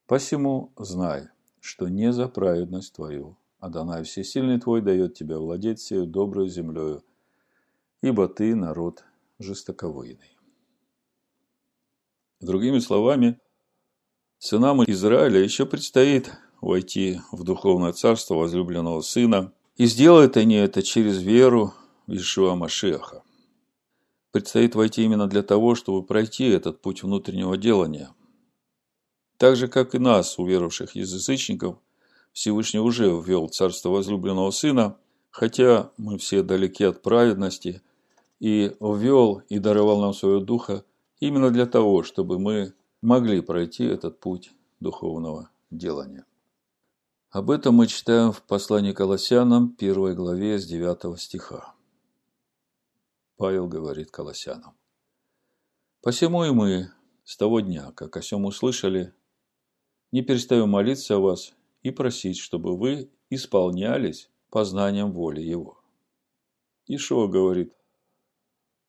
Посему 0.09 0.73
знай, 0.79 1.29
что 1.61 1.89
не 1.89 2.15
за 2.15 2.29
праведность 2.29 2.95
твою, 2.95 3.37
Адонай 3.61 4.05
Всесильный 4.05 4.59
твой 4.59 4.81
дает 4.81 5.13
тебе 5.13 5.37
владеть 5.37 5.81
всею 5.81 6.07
добрую 6.07 6.49
землею, 6.49 7.05
ибо 8.01 8.27
ты 8.27 8.55
народ 8.55 9.05
жестоковыйный. 9.39 10.39
Другими 12.41 12.79
словами, 12.79 13.39
сынам 14.39 14.83
Израиля 14.85 15.43
еще 15.43 15.67
предстоит 15.67 16.33
войти 16.63 17.21
в 17.31 17.45
духовное 17.45 17.93
царство 17.93 18.37
возлюбленного 18.37 19.03
сына, 19.03 19.53
и 19.77 19.85
сделают 19.85 20.39
они 20.39 20.55
это 20.55 20.83
через 20.83 21.21
веру 21.21 21.75
в 22.07 22.15
Ишуа 22.15 22.55
Машеха. 22.55 23.23
Предстоит 24.31 24.75
войти 24.75 25.05
именно 25.05 25.27
для 25.27 25.43
того, 25.43 25.75
чтобы 25.75 26.03
пройти 26.03 26.47
этот 26.47 26.81
путь 26.81 27.03
внутреннего 27.03 27.59
делания. 27.59 28.15
Так 29.39 29.55
же, 29.55 29.69
как 29.69 29.95
и 29.95 29.99
нас, 29.99 30.37
уверовавших 30.39 30.97
язычников, 30.97 31.79
Всевышний 32.33 32.81
уже 32.81 33.07
ввел 33.09 33.49
царство 33.49 33.89
возлюбленного 33.91 34.51
сына, 34.51 34.99
хотя 35.31 35.93
мы 35.97 36.19
все 36.19 36.43
далеки 36.43 36.83
от 36.85 37.03
праведности, 37.03 37.81
и 38.41 38.77
ввел 38.81 39.43
и 39.49 39.61
даровал 39.61 40.01
нам 40.01 40.13
своего 40.13 40.41
духа 40.41 40.85
именно 41.21 41.51
для 41.51 41.67
того, 41.67 42.03
чтобы 42.03 42.41
мы 42.41 42.75
могли 43.01 43.41
пройти 43.41 43.85
этот 43.85 44.19
путь 44.19 44.53
духовного 44.81 45.51
делания. 45.71 46.25
Об 47.31 47.51
этом 47.51 47.77
мы 47.77 47.87
читаем 47.87 48.33
в 48.33 48.43
послании 48.43 48.93
Колоссянам, 48.93 49.71
первой 49.71 50.15
главе 50.15 50.59
с 50.59 50.67
9 50.67 51.21
стиха. 51.21 51.75
Павел 53.37 53.69
говорит 53.69 54.11
Колоссянам. 54.11 54.75
«Посему 56.03 56.45
и 56.45 56.51
мы 56.51 56.91
с 57.25 57.37
того 57.37 57.61
дня, 57.61 57.93
как 57.93 58.17
о 58.17 58.23
сем 58.23 58.45
услышали, 58.45 59.13
не 60.13 60.23
перестаем 60.23 60.71
молиться 60.71 61.17
о 61.17 61.21
вас 61.21 61.55
и 61.83 61.91
просить, 61.91 62.39
чтобы 62.39 62.77
вы 62.77 63.11
исполнялись 63.31 64.31
познанием 64.51 65.13
воли 65.13 65.41
Его». 65.41 65.81
Ишуа 66.87 67.27
говорит, 67.27 67.75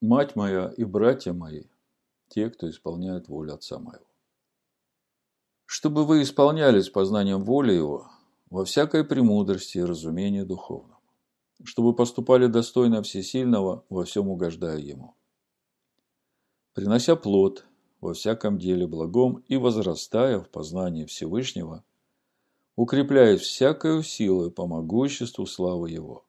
«Мать 0.00 0.36
моя 0.36 0.72
и 0.76 0.84
братья 0.84 1.32
мои, 1.32 1.64
те, 2.28 2.50
кто 2.50 2.68
исполняет 2.68 3.28
волю 3.28 3.54
Отца 3.54 3.78
моего». 3.78 4.06
Чтобы 5.66 6.04
вы 6.04 6.22
исполнялись 6.22 6.88
познанием 6.88 7.44
воли 7.44 7.72
Его– 7.72 8.10
во 8.50 8.64
всякой 8.64 9.04
премудрости 9.04 9.78
и 9.78 9.84
разумении 9.84 10.42
духовном, 10.42 10.98
чтобы 11.64 11.94
поступали 11.94 12.46
достойно 12.46 13.02
Всесильного, 13.02 13.84
во 13.88 14.04
всем 14.04 14.28
угождая 14.28 14.78
Ему, 14.78 15.14
принося 16.74 17.14
плод 17.16 17.64
во 18.00 18.14
всяком 18.14 18.58
деле 18.58 18.86
благом 18.86 19.44
и 19.48 19.56
возрастая 19.56 20.40
в 20.40 20.48
познании 20.48 21.04
Всевышнего, 21.04 21.84
укрепляясь 22.76 23.40
всякою 23.40 24.02
силой 24.02 24.50
по 24.50 24.66
могуществу 24.66 25.46
славы 25.46 25.90
Его, 25.90 26.24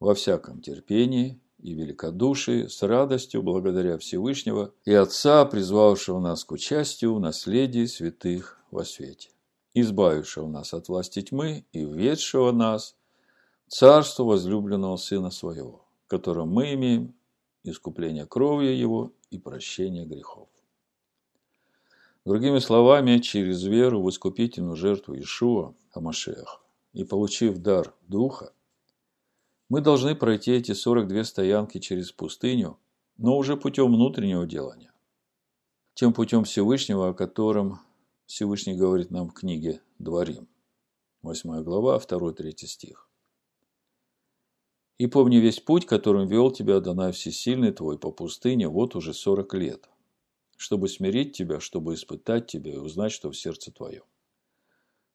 во 0.00 0.14
всяком 0.14 0.60
терпении 0.60 1.40
и 1.58 1.74
великодушии, 1.74 2.66
с 2.66 2.82
радостью 2.82 3.42
благодаря 3.42 3.98
Всевышнего 3.98 4.72
и 4.84 4.92
Отца, 4.92 5.44
призвавшего 5.44 6.18
нас 6.18 6.44
к 6.44 6.52
участию 6.52 7.14
в 7.14 7.20
наследии 7.20 7.86
святых 7.86 8.58
во 8.70 8.84
свете 8.84 9.32
избавившего 9.74 10.48
нас 10.48 10.74
от 10.74 10.88
власти 10.88 11.22
тьмы 11.22 11.64
и 11.72 11.84
введшего 11.84 12.52
нас 12.52 12.96
в 13.66 13.72
царство 13.72 14.24
возлюбленного 14.24 14.96
Сына 14.96 15.30
Своего, 15.30 15.86
которым 16.06 16.50
мы 16.50 16.74
имеем 16.74 17.14
искупление 17.64 18.26
кровью 18.26 18.76
Его 18.76 19.12
и 19.30 19.38
прощение 19.38 20.04
грехов. 20.04 20.48
Другими 22.24 22.60
словами, 22.60 23.18
через 23.18 23.64
веру 23.64 24.00
в 24.00 24.08
искупительную 24.08 24.76
жертву 24.76 25.18
Ишуа, 25.18 25.74
Амашех, 25.90 26.64
и 26.92 27.02
получив 27.02 27.58
дар 27.58 27.94
Духа, 28.02 28.52
мы 29.68 29.80
должны 29.80 30.14
пройти 30.14 30.52
эти 30.52 30.72
42 30.72 31.24
стоянки 31.24 31.78
через 31.78 32.12
пустыню, 32.12 32.78
но 33.16 33.36
уже 33.36 33.56
путем 33.56 33.92
внутреннего 33.92 34.46
делания. 34.46 34.92
Тем 35.94 36.12
путем 36.12 36.44
Всевышнего, 36.44 37.08
о 37.08 37.14
котором 37.14 37.80
Всевышний 38.26 38.74
говорит 38.74 39.10
нам 39.10 39.28
в 39.28 39.34
книге 39.34 39.80
«Дворим», 39.98 40.46
8 41.22 41.64
глава, 41.64 41.98
2-3 41.98 42.52
стих. 42.66 43.08
«И 44.98 45.08
помни 45.08 45.38
весь 45.38 45.58
путь, 45.58 45.86
которым 45.86 46.28
вел 46.28 46.52
тебя 46.52 46.76
Адонай 46.76 47.10
Всесильный 47.10 47.72
твой 47.72 47.98
по 47.98 48.12
пустыне 48.12 48.68
вот 48.68 48.94
уже 48.94 49.12
сорок 49.12 49.54
лет, 49.54 49.88
чтобы 50.62 50.88
смирить 50.88 51.36
тебя, 51.36 51.58
чтобы 51.58 51.94
испытать 51.94 52.46
тебя 52.46 52.72
и 52.72 52.76
узнать, 52.76 53.10
что 53.10 53.30
в 53.30 53.36
сердце 53.36 53.72
твоем. 53.72 54.04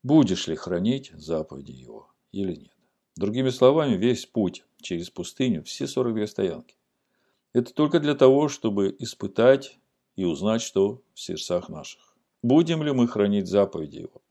Будешь 0.04 0.48
ли 0.48 0.56
хранить 0.56 1.12
заповеди 1.14 1.72
его 1.72 2.12
или 2.34 2.54
нет?» 2.54 2.76
Другими 3.16 3.50
словами, 3.50 3.96
весь 3.96 4.26
путь 4.26 4.66
через 4.82 5.10
пустыню, 5.10 5.64
все 5.64 5.88
42 5.88 6.28
стоянки, 6.28 6.76
это 7.54 7.74
только 7.74 8.02
для 8.02 8.14
того, 8.14 8.50
чтобы 8.50 8.94
испытать 9.00 9.80
и 10.18 10.26
узнать, 10.26 10.62
что 10.62 11.02
в 11.14 11.20
сердцах 11.20 11.70
наших. 11.70 12.16
Будем 12.44 12.84
ли 12.84 12.92
мы 12.92 13.08
хранить 13.08 13.48
заповеди 13.48 14.00
Его? 14.00 14.22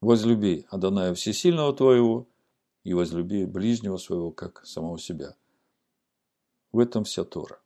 Возлюби 0.00 0.64
Адоная 0.70 1.12
Всесильного 1.14 1.74
твоего 1.74 2.28
и 2.84 2.94
возлюби 2.94 3.44
ближнего 3.44 3.96
своего, 3.96 4.30
как 4.30 4.64
самого 4.64 4.98
себя. 4.98 5.34
В 6.70 6.78
этом 6.78 7.02
вся 7.04 7.24
Тора. 7.24 7.60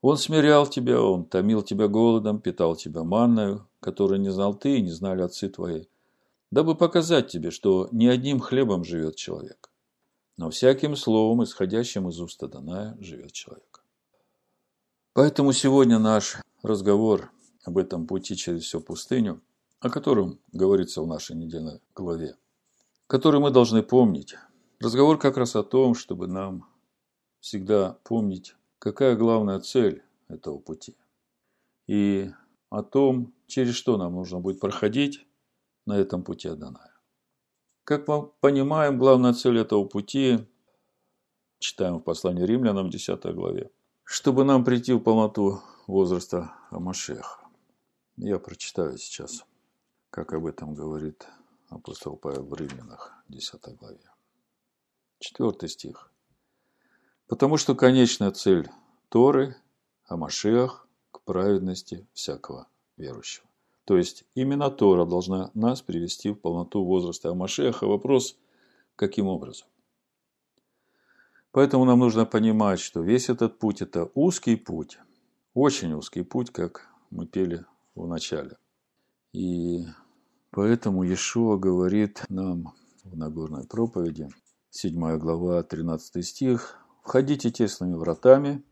Он 0.00 0.16
смирял 0.16 0.66
тебя, 0.66 1.02
он 1.02 1.24
томил 1.24 1.62
тебя 1.62 1.88
голодом, 1.88 2.40
питал 2.40 2.76
тебя 2.76 3.02
манною, 3.02 3.68
которую 3.80 4.20
не 4.20 4.30
знал 4.30 4.54
ты 4.54 4.78
и 4.78 4.82
не 4.82 4.90
знали 4.90 5.22
отцы 5.22 5.48
твои, 5.48 5.86
дабы 6.50 6.76
показать 6.76 7.28
тебе, 7.28 7.50
что 7.50 7.88
не 7.90 8.06
одним 8.06 8.38
хлебом 8.38 8.84
живет 8.84 9.16
человек, 9.16 9.70
но 10.36 10.50
всяким 10.50 10.94
словом, 10.94 11.42
исходящим 11.42 12.08
из 12.08 12.20
уст 12.20 12.40
Адоная, 12.42 12.96
живет 13.00 13.32
человек. 13.32 13.84
Поэтому 15.14 15.52
сегодня 15.52 15.98
наш 15.98 16.36
разговор 16.62 17.32
об 17.64 17.76
этом 17.76 18.06
пути 18.06 18.36
через 18.36 18.62
всю 18.62 18.80
пустыню, 18.80 19.42
о 19.80 19.90
котором 19.90 20.38
говорится 20.52 21.02
в 21.02 21.08
нашей 21.08 21.34
недельной 21.34 21.80
главе, 21.96 22.36
который 23.08 23.40
мы 23.40 23.50
должны 23.50 23.82
помнить. 23.82 24.36
Разговор 24.78 25.18
как 25.18 25.36
раз 25.36 25.56
о 25.56 25.64
том, 25.64 25.96
чтобы 25.96 26.28
нам 26.28 26.68
всегда 27.40 27.98
помнить, 28.04 28.54
какая 28.78 29.16
главная 29.16 29.60
цель 29.60 30.02
этого 30.28 30.58
пути. 30.58 30.96
И 31.86 32.30
о 32.70 32.82
том, 32.82 33.32
через 33.46 33.74
что 33.74 33.96
нам 33.96 34.14
нужно 34.14 34.40
будет 34.40 34.60
проходить 34.60 35.26
на 35.86 35.96
этом 35.96 36.22
пути 36.22 36.48
Адоная. 36.48 36.92
Как 37.84 38.06
мы 38.06 38.26
понимаем, 38.40 38.98
главная 38.98 39.32
цель 39.32 39.58
этого 39.58 39.84
пути, 39.84 40.46
читаем 41.58 41.96
в 41.98 42.02
послании 42.02 42.44
римлянам, 42.44 42.90
10 42.90 43.34
главе, 43.34 43.70
чтобы 44.04 44.44
нам 44.44 44.64
прийти 44.64 44.92
в 44.92 45.00
полноту 45.00 45.62
возраста 45.86 46.52
Амашеха. 46.70 47.40
Я 48.16 48.38
прочитаю 48.38 48.98
сейчас, 48.98 49.44
как 50.10 50.32
об 50.32 50.44
этом 50.44 50.74
говорит 50.74 51.26
апостол 51.68 52.16
Павел 52.16 52.44
в 52.44 52.54
Римлянах, 52.54 53.14
10 53.28 53.76
главе. 53.76 54.10
Четвертый 55.18 55.68
стих. 55.68 56.12
Потому 57.28 57.58
что 57.58 57.74
конечная 57.74 58.30
цель 58.30 58.68
Торы 59.10 59.54
о 60.06 60.16
Машиах 60.16 60.88
к 61.12 61.20
праведности 61.20 62.06
всякого 62.14 62.66
верующего. 62.96 63.46
То 63.84 63.96
есть 63.98 64.24
именно 64.34 64.70
Тора 64.70 65.04
должна 65.04 65.50
нас 65.54 65.82
привести 65.82 66.30
в 66.30 66.36
полноту 66.36 66.84
возраста 66.84 67.30
Амашеха. 67.30 67.86
Вопрос, 67.86 68.38
каким 68.96 69.26
образом? 69.26 69.68
Поэтому 71.52 71.84
нам 71.84 71.98
нужно 71.98 72.24
понимать, 72.24 72.80
что 72.80 73.02
весь 73.02 73.28
этот 73.28 73.58
путь– 73.58 73.80
это 73.82 74.10
узкий 74.14 74.56
путь, 74.56 74.98
очень 75.54 75.92
узкий 75.92 76.22
путь, 76.22 76.50
как 76.50 76.88
мы 77.10 77.26
пели 77.26 77.64
в 77.94 78.06
начале. 78.06 78.56
И 79.32 79.84
поэтому 80.50 81.02
Иешуа 81.02 81.56
говорит 81.56 82.24
нам 82.28 82.74
в 83.04 83.16
Нагорной 83.16 83.66
проповеди, 83.66 84.28
7 84.70 85.18
глава, 85.18 85.62
13 85.62 86.26
стих, 86.26 86.78
«Входите 87.08 87.50
тесными 87.50 87.94
вратами, 87.94 88.62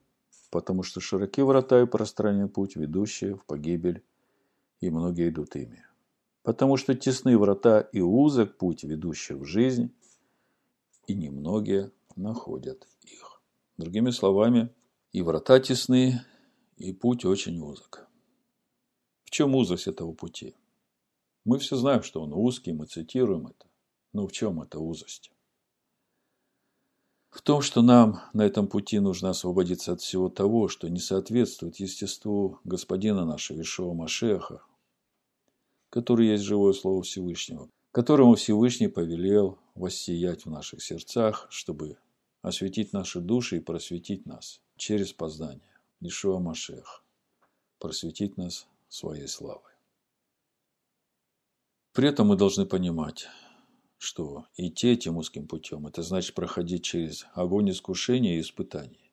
потому 0.50 0.82
что 0.82 1.00
широки 1.00 1.40
врата 1.40 1.80
и 1.80 1.86
пространен 1.86 2.50
путь, 2.50 2.76
ведущий 2.76 3.32
в 3.32 3.42
погибель, 3.46 4.02
и 4.80 4.90
многие 4.90 5.30
идут 5.30 5.56
ими. 5.56 5.86
Потому 6.42 6.76
что 6.76 6.94
тесны 6.94 7.38
врата 7.38 7.80
и 7.80 8.02
узок 8.02 8.58
путь, 8.58 8.84
ведущий 8.84 9.32
в 9.32 9.46
жизнь, 9.46 9.90
и 11.06 11.14
немногие 11.14 11.92
находят 12.14 12.86
их». 13.04 13.40
Другими 13.78 14.10
словами, 14.10 14.68
и 15.12 15.22
врата 15.22 15.58
тесны, 15.58 16.20
и 16.76 16.92
путь 16.92 17.24
очень 17.24 17.58
узок. 17.58 18.06
В 19.24 19.30
чем 19.30 19.54
узость 19.54 19.86
этого 19.86 20.12
пути? 20.12 20.54
Мы 21.46 21.58
все 21.58 21.76
знаем, 21.76 22.02
что 22.02 22.20
он 22.20 22.34
узкий, 22.34 22.74
мы 22.74 22.84
цитируем 22.84 23.46
это. 23.46 23.66
Но 24.12 24.26
в 24.26 24.32
чем 24.32 24.60
эта 24.60 24.78
узость? 24.78 25.32
В 27.36 27.42
том, 27.42 27.60
что 27.60 27.82
нам 27.82 28.22
на 28.32 28.46
этом 28.46 28.66
пути 28.66 28.98
нужно 28.98 29.28
освободиться 29.28 29.92
от 29.92 30.00
всего 30.00 30.30
того, 30.30 30.68
что 30.68 30.88
не 30.88 31.00
соответствует 31.00 31.76
естеству 31.76 32.60
Господина 32.64 33.26
нашего 33.26 33.60
Ишуа 33.60 33.92
Машеха, 33.92 34.62
который 35.90 36.28
есть 36.28 36.44
живое 36.44 36.72
Слово 36.72 37.02
Всевышнего, 37.02 37.68
которому 37.92 38.36
Всевышний 38.36 38.88
повелел 38.88 39.58
воссиять 39.74 40.46
в 40.46 40.50
наших 40.50 40.82
сердцах, 40.82 41.46
чтобы 41.50 41.98
осветить 42.40 42.94
наши 42.94 43.20
души 43.20 43.58
и 43.58 43.60
просветить 43.60 44.24
нас 44.24 44.62
через 44.78 45.12
познание. 45.12 45.76
Ишуа 46.00 46.38
Машех. 46.38 47.04
Просветить 47.78 48.38
нас 48.38 48.66
своей 48.88 49.28
славой. 49.28 49.74
При 51.92 52.08
этом 52.08 52.28
мы 52.28 52.36
должны 52.36 52.64
понимать, 52.64 53.28
что 53.98 54.46
идти 54.56 54.88
этим 54.88 55.16
узким 55.16 55.46
путем– 55.46 55.86
это 55.88 56.02
значит 56.02 56.34
проходить 56.34 56.84
через 56.84 57.26
огонь 57.34 57.70
искушения 57.70 58.36
и 58.36 58.40
испытаний. 58.40 59.12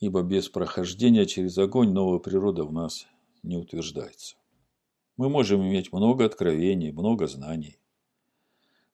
Ибо 0.00 0.22
без 0.22 0.48
прохождения 0.48 1.26
через 1.26 1.58
огонь 1.58 1.90
новая 1.90 2.18
природа 2.18 2.64
в 2.64 2.72
нас 2.72 3.06
не 3.42 3.56
утверждается. 3.56 4.36
Мы 5.16 5.28
можем 5.28 5.62
иметь 5.62 5.92
много 5.92 6.24
откровений, 6.24 6.90
много 6.90 7.26
знаний. 7.26 7.78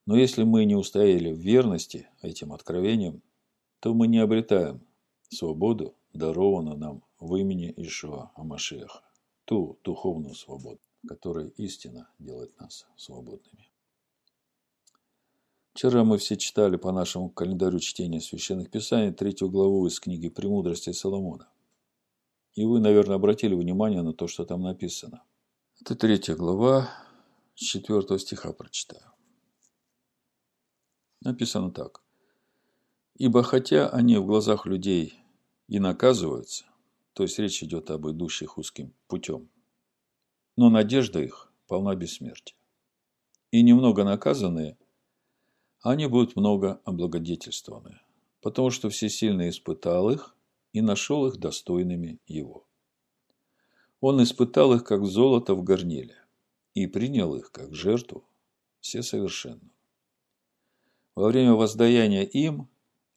Но 0.07 0.17
если 0.17 0.43
мы 0.43 0.65
не 0.65 0.75
устояли 0.75 1.33
в 1.33 1.39
верности 1.39 2.09
этим 2.21 2.53
откровениям, 2.53 3.23
то 3.81 3.95
мы 3.95 4.07
не 4.07 4.19
обретаем 4.19 4.87
свободу, 5.29 5.95
дарованную 6.13 6.77
нам 6.77 7.03
в 7.19 7.37
имени 7.37 7.73
Ишуа 7.77 8.33
Амашеха, 8.35 9.03
ту 9.45 9.79
духовную 9.85 10.35
свободу, 10.35 10.81
которая 11.07 11.49
истина 11.57 12.11
делает 12.19 12.59
нас 12.61 12.87
свободными. 12.97 13.70
Вчера 15.81 16.05
мы 16.05 16.19
все 16.19 16.37
читали 16.37 16.77
по 16.77 16.93
нашему 16.93 17.31
календарю 17.31 17.79
чтения 17.79 18.21
священных 18.21 18.71
писаний 18.71 19.15
третью 19.15 19.49
главу 19.49 19.87
из 19.87 19.99
книги 19.99 20.29
«Премудрости 20.29 20.93
Соломона». 20.93 21.49
И 22.53 22.67
вы, 22.67 22.81
наверное, 22.81 23.17
обратили 23.17 23.55
внимание 23.55 24.03
на 24.03 24.13
то, 24.13 24.27
что 24.27 24.45
там 24.45 24.61
написано. 24.61 25.23
Это 25.81 25.95
третья 25.95 26.35
глава, 26.35 26.91
с 27.55 27.61
четвертого 27.61 28.19
стиха 28.19 28.53
прочитаю. 28.53 29.11
Написано 31.23 31.71
так. 31.71 32.03
«Ибо 33.15 33.43
хотя 33.43 33.89
они 33.89 34.19
в 34.19 34.27
глазах 34.27 34.67
людей 34.67 35.15
и 35.67 35.79
наказываются, 35.79 36.67
то 37.15 37.23
есть 37.23 37.39
речь 37.39 37.63
идет 37.63 37.91
об 37.91 38.07
идущих 38.07 38.59
узким 38.59 38.93
путем, 39.07 39.49
но 40.57 40.69
надежда 40.69 41.23
их 41.23 41.51
полна 41.67 41.95
бессмертия. 41.95 42.59
И 43.51 43.63
немного 43.63 44.05
наказанные, 44.05 44.77
они 45.83 46.07
будут 46.07 46.37
много 46.37 46.81
облагодетельствованы, 46.85 48.01
потому 48.43 48.71
что 48.71 48.91
Всесильный 48.91 49.49
испытал 49.49 50.11
их 50.11 50.37
и 50.73 50.83
нашел 50.83 51.27
их 51.27 51.39
достойными 51.39 52.19
его. 52.27 52.67
Он 54.01 54.23
испытал 54.23 54.75
их, 54.75 54.85
как 54.85 55.05
золото 55.05 55.55
в 55.55 55.63
горниле, 55.63 56.17
и 56.75 56.87
принял 56.87 57.35
их, 57.35 57.51
как 57.51 57.75
жертву, 57.75 58.25
все 58.81 59.03
совершенную. 59.03 59.73
Во 61.15 61.29
время 61.29 61.53
воздаяния 61.55 62.23
им 62.23 62.69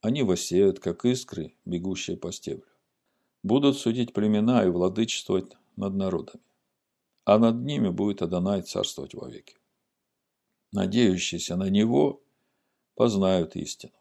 они 0.01 0.23
воссеют, 0.23 0.79
как 0.79 1.05
искры, 1.05 1.55
бегущие 1.63 2.17
по 2.17 2.31
стеблю. 2.31 2.67
Будут 3.43 3.77
судить 3.77 4.13
племена 4.13 4.65
и 4.65 4.69
владычествовать 4.69 5.51
над 5.75 5.93
народами. 5.95 6.43
А 7.25 7.37
над 7.37 7.63
ними 7.63 7.89
будет 7.89 8.21
Адонай 8.21 8.61
царствовать 8.63 9.13
вовеки. 9.13 9.55
Надеющиеся 10.73 11.55
на 11.55 11.69
Него 11.69 12.22
познают 12.95 13.55
истину, 13.55 13.93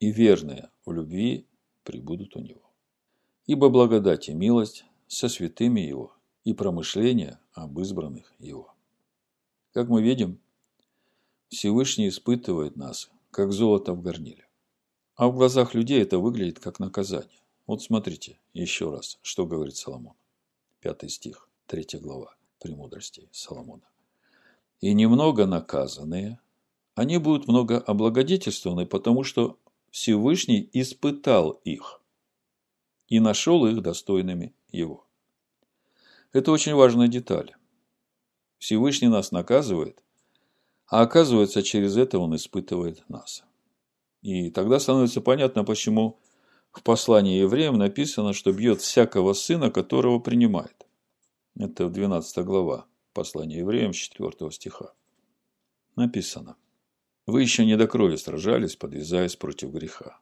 и 0.00 0.10
верные 0.12 0.70
в 0.84 0.92
любви 0.92 1.46
прибудут 1.84 2.36
у 2.36 2.40
Него. 2.40 2.70
Ибо 3.46 3.68
благодать 3.68 4.28
и 4.28 4.34
милость 4.34 4.84
со 5.08 5.28
святыми 5.28 5.80
Его 5.80 6.14
и 6.44 6.54
промышления 6.54 7.40
об 7.52 7.78
избранных 7.80 8.32
Его. 8.38 8.74
Как 9.72 9.88
мы 9.88 10.02
видим, 10.02 10.40
Всевышний 11.48 12.08
испытывает 12.08 12.76
нас, 12.76 13.10
как 13.30 13.52
золото 13.52 13.92
в 13.92 14.02
горниле. 14.02 14.46
А 15.14 15.28
в 15.28 15.34
глазах 15.34 15.74
людей 15.74 16.02
это 16.02 16.18
выглядит 16.18 16.58
как 16.58 16.78
наказание. 16.78 17.40
Вот 17.66 17.82
смотрите 17.82 18.38
еще 18.54 18.90
раз, 18.90 19.18
что 19.22 19.46
говорит 19.46 19.76
Соломон. 19.76 20.14
Пятый 20.80 21.08
стих, 21.08 21.48
третья 21.66 21.98
глава 21.98 22.34
премудростей 22.58 23.28
Соломона. 23.32 23.88
И 24.80 24.94
немного 24.94 25.46
наказанные, 25.46 26.40
они 26.94 27.18
будут 27.18 27.48
много 27.48 27.78
облагодетельствованы, 27.78 28.86
потому 28.86 29.24
что 29.24 29.58
Всевышний 29.90 30.68
испытал 30.72 31.50
их 31.64 32.00
и 33.08 33.20
нашел 33.20 33.66
их 33.66 33.82
достойными 33.82 34.54
его. 34.70 35.06
Это 36.32 36.50
очень 36.50 36.74
важная 36.74 37.08
деталь. 37.08 37.54
Всевышний 38.58 39.08
нас 39.08 39.32
наказывает, 39.32 40.02
а 40.86 41.02
оказывается, 41.02 41.62
через 41.62 41.96
это 41.96 42.18
он 42.18 42.36
испытывает 42.36 43.08
нас. 43.08 43.44
И 44.22 44.50
тогда 44.50 44.78
становится 44.78 45.20
понятно, 45.20 45.64
почему 45.64 46.20
в 46.70 46.82
послании 46.82 47.40
евреям 47.40 47.76
написано, 47.76 48.32
что 48.32 48.52
бьет 48.52 48.80
всякого 48.80 49.32
сына, 49.34 49.70
которого 49.70 50.20
принимает. 50.20 50.86
Это 51.58 51.88
12 51.88 52.44
глава 52.44 52.86
послания 53.12 53.58
евреям 53.58 53.92
4 53.92 54.50
стиха. 54.50 54.94
Написано. 55.96 56.56
Вы 57.26 57.42
еще 57.42 57.64
не 57.64 57.76
до 57.76 57.86
крови 57.86 58.16
сражались, 58.16 58.76
подвязаясь 58.76 59.36
против 59.36 59.70
греха. 59.70 60.20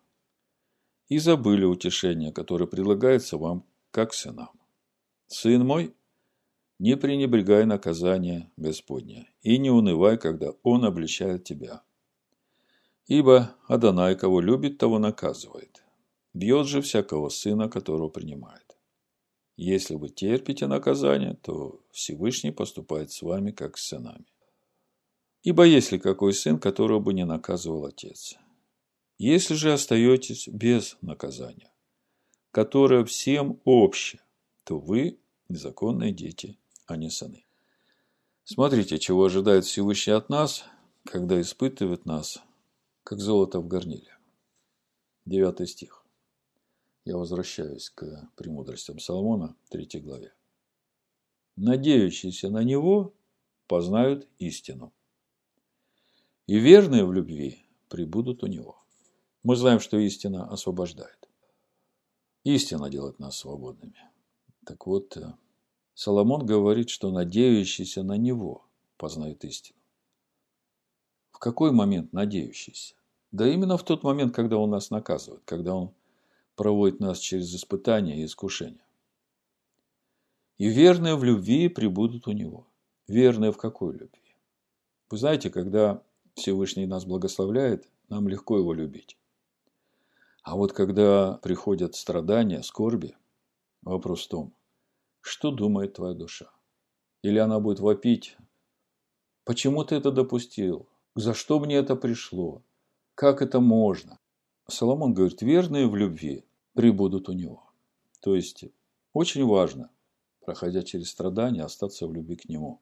И 1.09 1.19
забыли 1.19 1.65
утешение, 1.65 2.33
которое 2.33 2.67
предлагается 2.67 3.39
вам 3.39 3.65
как 3.91 4.13
сынам. 4.13 4.51
Сын 5.27 5.67
мой, 5.67 5.95
не 6.79 6.97
пренебрегай 6.97 7.65
наказания 7.65 8.51
Господня, 8.57 9.29
и 9.43 9.59
не 9.59 9.71
унывай, 9.71 10.19
когда 10.19 10.53
Он 10.63 10.85
обличает 10.85 11.45
тебя. 11.45 11.83
Ибо 13.07 13.57
Адонай, 13.67 14.17
кого 14.17 14.41
любит, 14.41 14.79
того 14.79 14.99
наказывает. 14.99 15.83
Бьет 16.33 16.67
же 16.67 16.81
всякого 16.81 17.29
сына, 17.29 17.69
которого 17.69 18.09
принимает. 18.09 18.77
Если 19.57 19.95
вы 19.95 20.09
терпите 20.11 20.67
наказание, 20.67 21.35
то 21.43 21.83
Всевышний 21.91 22.53
поступает 22.53 23.11
с 23.11 23.21
вами, 23.21 23.51
как 23.51 23.77
с 23.77 23.89
сынами. 23.89 24.27
Ибо 25.43 25.65
есть 25.65 25.93
ли 25.93 25.99
какой 25.99 26.35
сын, 26.35 26.59
которого 26.59 27.01
бы 27.01 27.15
не 27.15 27.25
наказывал 27.25 27.87
отец? 27.87 28.37
Если 29.19 29.55
же 29.55 29.73
остаетесь 29.73 30.49
без 30.49 30.97
наказания, 31.01 31.73
которое 32.51 33.05
всем 33.05 33.61
общее, 33.65 34.23
то 34.65 34.79
вы 34.79 35.19
незаконные 35.49 36.13
дети 36.13 36.59
а 36.91 36.97
не 36.97 37.09
сыны. 37.09 37.47
Смотрите, 38.45 38.99
чего 38.99 39.25
ожидает 39.25 39.65
Всевышний 39.65 40.13
от 40.13 40.29
нас, 40.29 40.65
когда 41.05 41.41
испытывает 41.41 42.05
нас, 42.05 42.43
как 43.05 43.21
золото 43.21 43.61
в 43.61 43.69
горниле. 43.69 44.19
Девятый 45.25 45.69
стих. 45.69 46.05
Я 47.05 47.17
возвращаюсь 47.17 47.91
к 47.91 48.29
премудростям 48.35 48.99
Соломона, 48.99 49.57
третьей 49.69 50.01
главе. 50.01 50.35
Надеющиеся 51.57 52.51
на 52.51 52.65
него 52.65 53.15
познают 53.69 54.27
истину. 54.39 54.93
И 56.51 56.59
верные 56.59 57.05
в 57.05 57.13
любви 57.13 57.65
прибудут 57.89 58.43
у 58.43 58.49
него. 58.49 58.83
Мы 59.45 59.55
знаем, 59.55 59.79
что 59.79 59.99
истина 59.99 60.49
освобождает. 60.49 61.29
Истина 62.43 62.91
делает 62.91 63.21
нас 63.21 63.39
свободными. 63.39 64.11
Так 64.67 64.85
вот, 64.89 65.17
Соломон 65.95 66.45
говорит, 66.45 66.91
что 66.91 67.13
надеющийся 67.13 68.03
на 68.03 68.17
него 68.17 68.67
познает 68.97 69.45
истину. 69.45 69.79
В 71.31 71.39
какой 71.39 71.71
момент 71.71 72.13
надеющийся? 72.13 72.97
Да 73.31 73.47
именно 73.47 73.79
в 73.79 73.85
тот 73.85 74.03
момент, 74.03 74.35
когда 74.35 74.57
он 74.57 74.71
нас 74.71 74.91
наказывает, 74.91 75.43
когда 75.45 75.77
он 75.77 75.95
проводит 76.57 76.99
нас 76.99 77.21
через 77.21 77.55
испытания 77.55 78.21
и 78.21 78.25
искушения. 78.25 78.85
И 80.59 80.67
верные 80.67 81.15
в 81.15 81.23
любви 81.23 81.69
прибудут 81.69 82.27
у 82.27 82.33
него. 82.33 82.67
Верные 83.07 83.53
в 83.53 83.57
какой 83.57 83.93
любви? 83.93 84.35
Вы 85.11 85.17
знаете, 85.17 85.49
когда 85.49 86.03
Всевышний 86.41 86.87
нас 86.87 87.05
благословляет, 87.05 87.89
нам 88.09 88.29
легко 88.29 88.57
его 88.57 88.73
любить. 88.73 89.17
А 90.43 90.57
вот 90.57 90.73
когда 90.73 91.35
приходят 91.43 91.95
страдания, 91.95 92.63
скорби, 92.63 93.15
вопрос 93.83 94.25
в 94.25 94.29
том, 94.29 94.55
что 95.21 95.51
думает 95.51 95.95
твоя 95.95 96.15
душа. 96.15 96.51
Или 97.23 97.39
она 97.39 97.61
будет 97.61 97.81
вопить, 97.81 98.39
почему 99.45 99.85
ты 99.85 99.97
это 99.97 100.11
допустил, 100.11 100.89
за 101.15 101.35
что 101.35 101.61
мне 101.61 101.77
это 101.77 101.95
пришло, 101.95 102.63
как 103.15 103.43
это 103.43 103.61
можно. 103.61 104.19
Соломон 104.67 105.13
говорит, 105.13 105.43
верные 105.43 105.87
в 105.87 105.95
любви 105.95 106.47
прибудут 106.73 107.29
у 107.29 107.33
него. 107.33 107.71
То 108.21 108.35
есть, 108.35 108.65
очень 109.13 109.45
важно, 109.45 109.91
проходя 110.41 110.83
через 110.83 111.11
страдания, 111.11 111.65
остаться 111.65 112.07
в 112.07 112.15
любви 112.15 112.37
к 112.37 112.49
нему. 112.49 112.81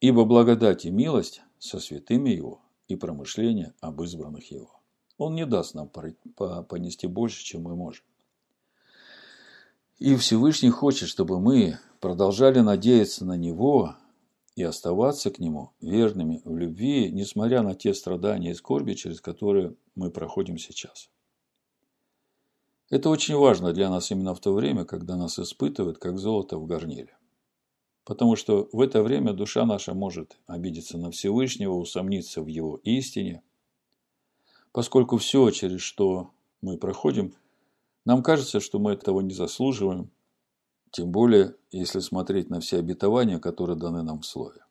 Ибо 0.00 0.24
благодать 0.24 0.84
и 0.84 0.90
милость 0.90 1.42
со 1.60 1.78
святыми 1.78 2.30
его 2.30 2.62
и 2.88 2.96
промышления 2.96 3.74
об 3.80 4.02
избранных 4.02 4.50
его. 4.50 4.80
Он 5.18 5.34
не 5.34 5.46
даст 5.46 5.74
нам 5.74 5.88
понести 5.88 7.06
больше, 7.06 7.44
чем 7.44 7.62
мы 7.62 7.76
можем. 7.76 8.04
И 9.98 10.16
Всевышний 10.16 10.70
хочет, 10.70 11.08
чтобы 11.08 11.38
мы 11.38 11.78
продолжали 12.00 12.60
надеяться 12.60 13.26
на 13.26 13.36
Него 13.36 13.96
и 14.56 14.62
оставаться 14.62 15.30
к 15.30 15.38
Нему 15.38 15.72
верными 15.82 16.40
в 16.44 16.56
любви, 16.56 17.12
несмотря 17.12 17.62
на 17.62 17.74
те 17.74 17.92
страдания 17.92 18.52
и 18.52 18.54
скорби, 18.54 18.94
через 18.94 19.20
которые 19.20 19.76
мы 19.94 20.10
проходим 20.10 20.56
сейчас. 20.56 21.10
Это 22.88 23.10
очень 23.10 23.36
важно 23.36 23.74
для 23.74 23.90
нас 23.90 24.10
именно 24.10 24.34
в 24.34 24.40
то 24.40 24.54
время, 24.54 24.86
когда 24.86 25.16
нас 25.16 25.38
испытывают, 25.38 25.98
как 25.98 26.18
золото 26.18 26.56
в 26.56 26.66
горниле. 26.66 27.14
Потому 28.10 28.34
что 28.34 28.68
в 28.72 28.80
это 28.80 29.04
время 29.04 29.32
душа 29.32 29.64
наша 29.64 29.94
может 29.94 30.36
обидеться 30.48 30.98
на 30.98 31.12
Всевышнего, 31.12 31.74
усомниться 31.74 32.42
в 32.42 32.48
Его 32.48 32.80
истине, 32.82 33.40
поскольку 34.72 35.16
все, 35.18 35.48
через 35.50 35.80
что 35.80 36.32
мы 36.60 36.76
проходим, 36.76 37.36
нам 38.04 38.24
кажется, 38.24 38.58
что 38.58 38.80
мы 38.80 38.94
этого 38.94 39.20
не 39.20 39.32
заслуживаем, 39.32 40.10
тем 40.90 41.12
более, 41.12 41.54
если 41.70 42.00
смотреть 42.00 42.50
на 42.50 42.58
все 42.58 42.78
обетования, 42.78 43.38
которые 43.38 43.76
даны 43.78 44.02
нам 44.02 44.22
в 44.22 44.26
Слове. 44.26 44.64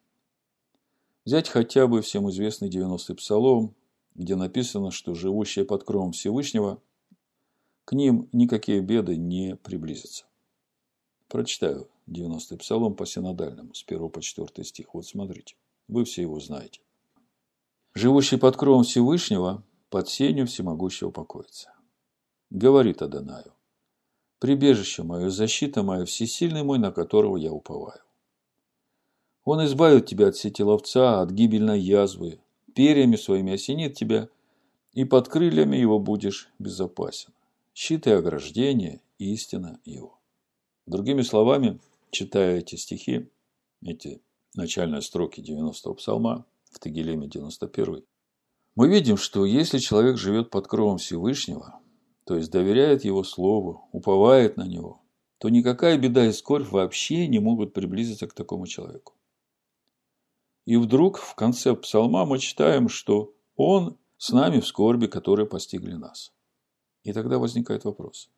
Взять 1.23 1.47
хотя 1.47 1.87
бы 1.87 2.01
всем 2.01 2.29
известный 2.29 2.69
90-й 2.69 3.15
псалом, 3.15 3.73
где 4.15 4.35
написано, 4.35 4.91
что 4.91 5.13
живущие 5.13 5.63
под 5.63 5.85
кровом 5.85 6.11
Всевышнего, 6.11 6.81
к 7.85 7.93
ним 7.93 8.27
никакие 8.33 8.81
беды 8.81 9.15
не 9.15 9.55
приблизятся. 9.55 10.25
Прочитаю 11.29 11.87
90-й 12.09 12.57
псалом 12.57 12.95
по 12.95 13.05
синодальному, 13.05 13.73
с 13.73 13.83
1 13.85 14.09
по 14.09 14.21
4 14.21 14.63
стих. 14.65 14.93
Вот 14.93 15.05
смотрите, 15.05 15.55
вы 15.87 16.03
все 16.05 16.23
его 16.23 16.39
знаете. 16.39 16.81
«Живущий 17.93 18.37
под 18.37 18.55
кровом 18.55 18.83
Всевышнего, 18.83 19.63
под 19.89 20.09
сенью 20.09 20.47
всемогущего 20.47 21.09
покоится. 21.11 21.73
Говорит 22.49 23.01
Адонаю, 23.01 23.53
прибежище 24.39 25.03
мое, 25.03 25.29
защита 25.29 25.83
моя, 25.83 26.05
всесильный 26.05 26.63
мой, 26.63 26.79
на 26.79 26.91
которого 26.91 27.37
я 27.37 27.51
уповаю. 27.51 28.01
Он 29.43 29.65
избавит 29.65 30.05
тебя 30.05 30.27
от 30.27 30.35
сети 30.35 30.63
ловца, 30.63 31.21
от 31.21 31.31
гибельной 31.31 31.79
язвы, 31.79 32.39
перьями 32.75 33.15
своими 33.15 33.53
осенит 33.53 33.95
тебя, 33.95 34.29
и 34.93 35.05
под 35.05 35.27
крыльями 35.27 35.77
его 35.77 35.99
будешь 35.99 36.49
безопасен. 36.59 37.33
Щит 37.73 38.07
и 38.07 38.11
ограждение– 38.11 39.01
истина 39.17 39.79
его. 39.85 40.19
Другими 40.85 41.21
словами, 41.21 41.79
читая 42.11 42.59
эти 42.59 42.75
стихи, 42.75 43.29
эти 43.81 44.21
начальные 44.55 45.01
строки 45.01 45.41
90-го 45.41 45.93
псалма, 45.95 46.45
в 46.71 46.79
Тагилеме 46.79 47.27
91 47.27 48.03
мы 48.75 48.87
видим, 48.87 49.17
что 49.17 49.45
если 49.45 49.77
человек 49.79 50.17
живет 50.17 50.51
под 50.51 50.67
кровом 50.67 50.99
Всевышнего, 50.99 51.81
то 52.25 52.35
есть 52.35 52.49
доверяет 52.49 53.03
Его 53.03 53.23
Слову, 53.23 53.89
уповает 53.91 54.55
на 54.55 54.65
Него, 54.65 55.03
то 55.37 55.49
никакая 55.49 55.97
беда 55.97 56.25
и 56.25 56.31
скорбь 56.31 56.69
вообще 56.69 57.27
не 57.27 57.39
могут 57.39 57.73
приблизиться 57.73 58.27
к 58.27 58.33
такому 58.33 58.67
человеку. 58.67 59.15
И 60.65 60.77
вдруг 60.77 61.17
в 61.17 61.35
конце 61.35 61.75
псалма 61.75 62.25
мы 62.25 62.39
читаем, 62.39 62.87
что 62.87 63.33
Он 63.55 63.97
с 64.17 64.31
нами 64.31 64.59
в 64.59 64.67
скорби, 64.67 65.07
которые 65.07 65.45
постигли 65.45 65.93
нас. 65.93 66.31
И 67.03 67.11
тогда 67.11 67.37
возникает 67.39 67.83
вопрос. 67.85 68.29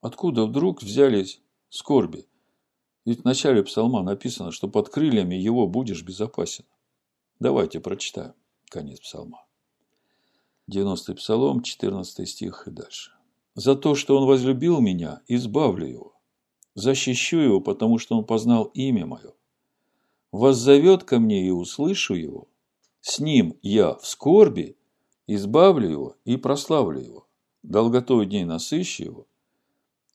Откуда 0.00 0.46
вдруг 0.46 0.82
взялись 0.82 1.42
скорби? 1.70 2.28
Ведь 3.08 3.22
в 3.22 3.24
начале 3.24 3.62
псалма 3.62 4.02
написано, 4.02 4.52
что 4.52 4.68
под 4.68 4.90
крыльями 4.90 5.34
его 5.34 5.66
будешь 5.66 6.02
безопасен. 6.02 6.66
Давайте 7.40 7.80
прочитаем 7.80 8.34
конец 8.68 9.00
псалма. 9.00 9.46
90-й 10.70 11.14
псалом, 11.14 11.62
14 11.62 12.28
стих 12.28 12.68
и 12.68 12.70
дальше. 12.70 13.12
«За 13.54 13.76
то, 13.76 13.94
что 13.94 14.18
он 14.18 14.26
возлюбил 14.26 14.82
меня, 14.82 15.22
избавлю 15.26 15.86
его. 15.86 16.12
Защищу 16.74 17.38
его, 17.38 17.62
потому 17.62 17.96
что 17.96 18.14
он 18.14 18.26
познал 18.26 18.64
имя 18.74 19.06
мое. 19.06 19.32
Воззовет 20.30 21.04
ко 21.04 21.18
мне 21.18 21.46
и 21.46 21.50
услышу 21.50 22.12
его. 22.12 22.46
С 23.00 23.20
ним 23.20 23.56
я 23.62 23.94
в 23.94 24.06
скорби, 24.06 24.76
избавлю 25.26 25.88
его 25.88 26.16
и 26.26 26.36
прославлю 26.36 27.00
его. 27.00 27.26
Долготой 27.62 28.26
дней 28.26 28.44
насыщу 28.44 29.02
его 29.02 29.26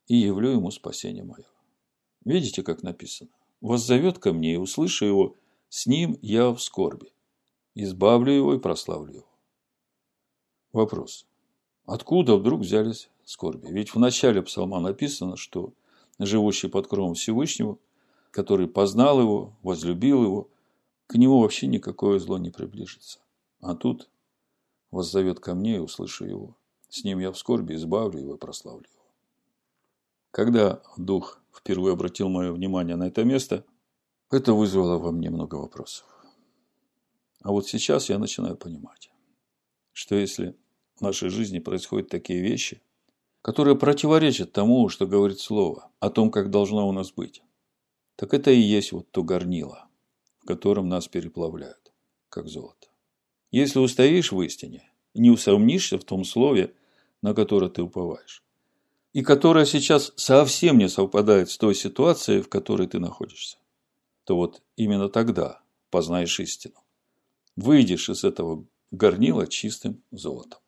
и 0.06 0.16
явлю 0.16 0.52
ему 0.52 0.70
спасение 0.70 1.24
мое». 1.24 1.53
Видите, 2.26 2.64
как 2.64 2.84
написано? 2.84 3.30
«Воззовет 3.62 4.20
ко 4.20 4.34
мне 4.34 4.54
и 4.54 4.58
услышу 4.58 5.06
его, 5.06 5.36
с 5.70 5.88
ним 5.88 6.18
я 6.22 6.52
в 6.52 6.62
скорби. 6.62 7.14
Избавлю 7.76 8.34
его 8.34 8.54
и 8.56 8.60
прославлю 8.60 9.14
его». 9.14 9.28
Вопрос. 10.74 11.26
Откуда 11.86 12.36
вдруг 12.36 12.62
взялись 12.62 13.10
скорби? 13.26 13.68
Ведь 13.68 13.94
в 13.94 14.00
начале 14.00 14.42
псалма 14.42 14.80
написано, 14.80 15.38
что 15.38 15.74
живущий 16.20 16.68
под 16.68 16.88
кровом 16.88 17.14
Всевышнего, 17.14 17.78
который 18.32 18.68
познал 18.68 19.22
его, 19.22 19.54
возлюбил 19.64 20.24
его, 20.24 20.50
к 21.08 21.16
нему 21.16 21.40
вообще 21.40 21.68
никакое 21.68 22.20
зло 22.20 22.38
не 22.38 22.50
приближится. 22.50 23.20
А 23.62 23.76
тут 23.76 24.10
воззовет 24.92 25.40
ко 25.40 25.54
мне 25.54 25.76
и 25.76 25.80
услышу 25.80 26.26
его. 26.26 26.56
С 26.90 27.04
ним 27.04 27.20
я 27.20 27.32
в 27.32 27.38
скорби 27.38 27.76
избавлю 27.76 28.20
его 28.20 28.36
и 28.36 28.38
прославлю 28.38 28.88
его. 28.92 29.03
Когда 30.34 30.82
Дух 30.98 31.40
впервые 31.56 31.94
обратил 31.94 32.28
мое 32.28 32.52
внимание 32.52 32.96
на 32.96 33.04
это 33.04 33.24
место, 33.24 33.64
это 34.32 34.54
вызвало 34.54 34.98
во 34.98 35.12
мне 35.12 35.30
много 35.30 35.58
вопросов. 35.58 36.08
А 37.44 37.52
вот 37.52 37.68
сейчас 37.68 38.10
я 38.10 38.18
начинаю 38.18 38.58
понимать, 38.58 39.12
что 39.92 40.16
если 40.16 40.56
в 40.96 41.02
нашей 41.02 41.30
жизни 41.30 41.60
происходят 41.60 42.10
такие 42.10 42.42
вещи, 42.42 42.82
которые 43.44 43.78
противоречат 43.78 44.52
тому, 44.52 44.90
что 44.90 45.06
говорит 45.06 45.40
Слово, 45.40 45.92
о 46.00 46.10
том, 46.10 46.32
как 46.32 46.50
должно 46.50 46.90
у 46.90 46.92
нас 46.92 47.12
быть. 47.12 47.44
Так 48.16 48.34
это 48.34 48.50
и 48.50 48.60
есть 48.60 48.92
вот 48.92 49.12
то 49.12 49.22
горнило, 49.22 49.88
в 50.40 50.48
котором 50.48 50.90
нас 50.90 51.08
переплавляют, 51.08 51.94
как 52.30 52.48
золото. 52.48 52.88
Если 53.52 53.78
устоишь 53.78 54.32
в 54.32 54.42
истине 54.42 54.92
не 55.14 55.30
усомнишься 55.30 56.00
в 56.00 56.04
том 56.04 56.26
слове, 56.26 56.74
на 57.22 57.36
которое 57.36 57.70
ты 57.70 57.84
уповаешь, 57.84 58.43
и 59.14 59.22
которое 59.22 59.66
сейчас 59.66 60.12
совсем 60.16 60.80
не 60.80 60.90
совпадает 60.90 61.50
с 61.50 61.58
той 61.58 61.76
ситуацией, 61.76 62.42
в 62.42 62.50
которой 62.50 62.88
ты 62.88 63.00
находишься, 63.00 63.58
то 64.26 64.36
вот 64.36 64.62
именно 64.76 65.08
тогда 65.08 65.62
познаешь 65.92 66.40
истину. 66.40 66.76
Выйдешь 67.56 68.10
из 68.10 68.24
этого 68.24 68.66
горнила 68.92 69.48
чистым 69.48 70.04
золотом. 70.12 70.60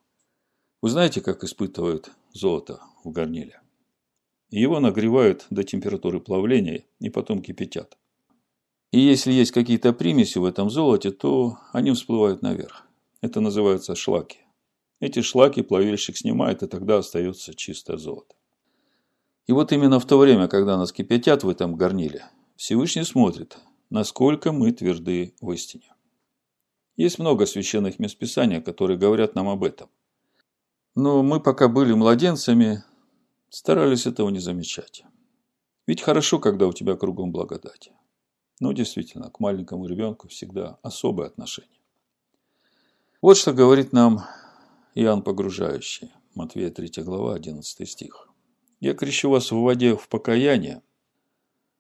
Вы 0.82 0.90
знаете, 0.92 1.22
как 1.22 1.44
испытывают 1.44 2.12
золото 2.32 2.82
в 3.04 3.12
горниле? 3.12 3.60
Его 4.52 4.80
нагревают 4.80 5.48
до 5.50 5.64
температуры 5.64 6.20
плавления 6.20 6.86
и 7.00 7.10
потом 7.10 7.42
кипятят. 7.42 7.98
И 8.92 9.00
если 9.00 9.32
есть 9.32 9.52
какие-то 9.52 9.92
примеси 9.94 10.38
в 10.38 10.46
этом 10.46 10.70
золоте, 10.70 11.12
то 11.12 11.58
они 11.74 11.92
всплывают 11.92 12.44
наверх. 12.44 12.88
Это 13.22 13.42
называется 13.42 13.96
шлаки. 13.96 14.45
Эти 15.00 15.22
шлаки 15.22 15.62
плавильщик 15.62 16.18
снимает, 16.18 16.64
и 16.64 16.68
тогда 16.68 16.98
остается 16.98 17.54
чистое 17.54 17.98
золото. 17.98 18.36
И 19.48 19.52
вот 19.52 19.72
именно 19.72 20.00
в 20.00 20.06
то 20.06 20.18
время, 20.18 20.48
когда 20.48 20.78
нас 20.78 20.92
кипятят 20.92 21.44
в 21.44 21.50
этом 21.50 21.76
горниле, 21.76 22.26
Всевышний 22.56 23.04
смотрит, 23.04 23.58
насколько 23.90 24.52
мы 24.52 24.72
тверды 24.72 25.36
в 25.42 25.52
истине. 25.52 25.94
Есть 26.96 27.20
много 27.20 27.46
священных 27.46 28.00
мест 28.00 28.18
Писания, 28.18 28.62
которые 28.62 28.98
говорят 28.98 29.36
нам 29.36 29.50
об 29.50 29.64
этом– 29.64 29.90
но 30.96 31.24
мы 31.24 31.42
пока 31.42 31.68
были 31.68 31.92
младенцами, 31.92 32.84
старались 33.50 34.08
этого 34.08 34.30
не 34.30 34.40
замечать. 34.40 35.04
Ведь 35.88 36.02
хорошо, 36.02 36.40
когда 36.40 36.68
у 36.68 36.74
тебя 36.74 36.96
кругом 36.96 37.34
благодать. 37.34 37.92
Но 38.62 38.72
действительно, 38.72 39.30
к 39.30 39.42
маленькому 39.42 39.88
ребенку 39.88 40.30
всегда 40.30 40.80
особое 40.82 41.28
отношение. 41.28 41.82
Вот 43.22 43.36
что 43.36 43.52
говорит 43.52 43.92
нам 43.92 44.24
Иоанн 44.98 45.24
Погружающий, 45.24 46.14
Матвея 46.36 46.72
3 46.72 47.04
глава, 47.04 47.36
11 47.36 47.90
стих. 47.90 48.30
«Я 48.80 48.94
крещу 48.94 49.30
вас 49.30 49.52
в 49.52 49.58
воде 49.58 49.94
в 49.94 50.08
покаяние, 50.08 50.82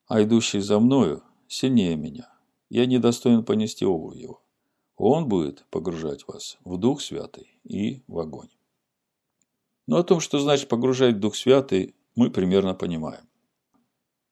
а 0.06 0.22
идущий 0.22 0.60
за 0.60 0.80
мною 0.82 1.24
сильнее 1.48 1.96
меня. 1.96 2.30
Я 2.70 2.86
недостоин 2.86 3.46
понести 3.46 3.86
обувь 3.86 4.18
его. 4.18 4.42
Он 4.98 5.30
будет 5.30 5.66
погружать 5.70 6.28
вас 6.28 6.58
в 6.66 6.78
Дух 6.78 7.00
Святый 7.00 7.58
и 7.64 8.04
в 8.08 8.20
огонь». 8.20 8.50
Но 9.88 9.96
о 9.96 10.04
том, 10.04 10.20
что 10.20 10.40
значит 10.40 10.68
погружать 10.68 11.18
Дух 11.18 11.38
Святый, 11.38 11.96
мы 12.16 12.30
примерно 12.30 12.74
понимаем. 12.74 13.30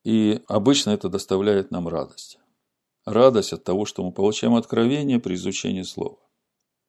И 0.03 0.41
обычно 0.47 0.89
это 0.89 1.07
доставляет 1.07 1.71
нам 1.71 1.87
радость. 1.87 2.37
Радость 3.05 3.53
от 3.53 3.63
того, 3.63 3.85
что 3.85 4.03
мы 4.03 4.11
получаем 4.11 4.55
откровение 4.55 5.21
при 5.21 5.35
изучении 5.35 5.83
Слова. 5.83 6.17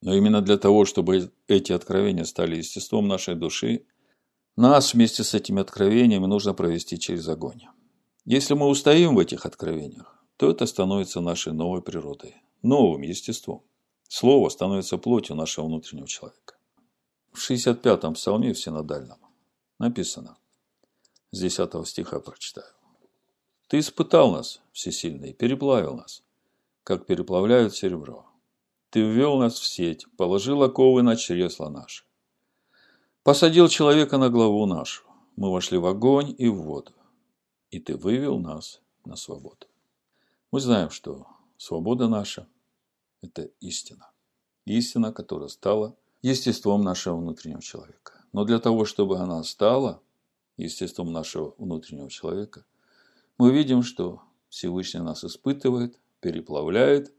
Но 0.04 0.14
именно 0.14 0.42
для 0.42 0.58
того, 0.58 0.84
чтобы 0.84 1.32
эти 1.48 1.72
откровения 1.72 2.24
стали 2.24 2.56
естеством 2.56 3.08
нашей 3.08 3.36
души, 3.36 3.86
нас 4.54 4.92
вместе 4.92 5.24
с 5.24 5.32
этими 5.32 5.62
откровениями 5.62 6.26
нужно 6.26 6.52
провести 6.52 6.98
через 6.98 7.26
огонь. 7.26 7.62
Если 8.26 8.52
мы 8.52 8.68
устоим 8.68 9.14
в 9.14 9.18
этих 9.18 9.46
откровениях, 9.46 10.22
то 10.36 10.50
это 10.50 10.66
становится 10.66 11.22
нашей 11.22 11.54
новой 11.54 11.80
природой, 11.80 12.36
новым 12.60 13.00
естеством. 13.00 13.62
Слово 14.06 14.50
становится 14.50 14.98
плотью 14.98 15.36
нашего 15.36 15.64
внутреннего 15.64 16.06
человека. 16.06 16.58
В 17.32 17.50
65-м 17.50 18.12
псалме 18.12 18.52
в 18.52 18.60
синодальном 18.60 19.18
написано, 19.78 20.36
с 21.30 21.40
10 21.40 21.88
стиха 21.88 22.20
прочитаю. 22.20 22.74
«Ты 23.68 23.78
испытал 23.78 24.32
нас, 24.32 24.60
всесильный, 24.72 25.32
переплавил 25.32 25.94
нас, 25.94 26.22
как 26.82 27.06
переплавляют 27.06 27.74
серебро. 27.74 28.26
Ты 28.94 29.00
ввел 29.00 29.38
нас 29.38 29.58
в 29.58 29.66
сеть, 29.66 30.06
положил 30.16 30.62
оковы 30.62 31.02
на 31.02 31.16
чресла 31.16 31.68
наши. 31.68 32.04
Посадил 33.24 33.66
человека 33.66 34.18
на 34.18 34.30
главу 34.30 34.66
нашу. 34.66 35.02
Мы 35.34 35.50
вошли 35.50 35.78
в 35.78 35.86
огонь 35.86 36.32
и 36.38 36.48
в 36.48 36.62
воду. 36.62 36.92
И 37.72 37.80
ты 37.80 37.96
вывел 37.96 38.38
нас 38.38 38.80
на 39.04 39.16
свободу. 39.16 39.66
Мы 40.52 40.60
знаем, 40.60 40.90
что 40.90 41.26
свобода 41.56 42.06
наша– 42.06 42.46
это 43.20 43.50
истина. 43.58 44.12
Истина, 44.64 45.12
которая 45.12 45.48
стала 45.48 45.96
естеством 46.22 46.82
нашего 46.82 47.16
внутреннего 47.16 47.62
человека. 47.62 48.24
Но 48.32 48.44
для 48.44 48.60
того, 48.60 48.84
чтобы 48.84 49.18
она 49.18 49.42
стала 49.42 50.02
естеством 50.56 51.10
нашего 51.10 51.56
внутреннего 51.58 52.10
человека, 52.10 52.64
мы 53.38 53.50
видим, 53.50 53.82
что 53.82 54.22
Всевышний 54.50 55.00
нас 55.00 55.24
испытывает, 55.24 55.98
переплавляет, 56.20 57.12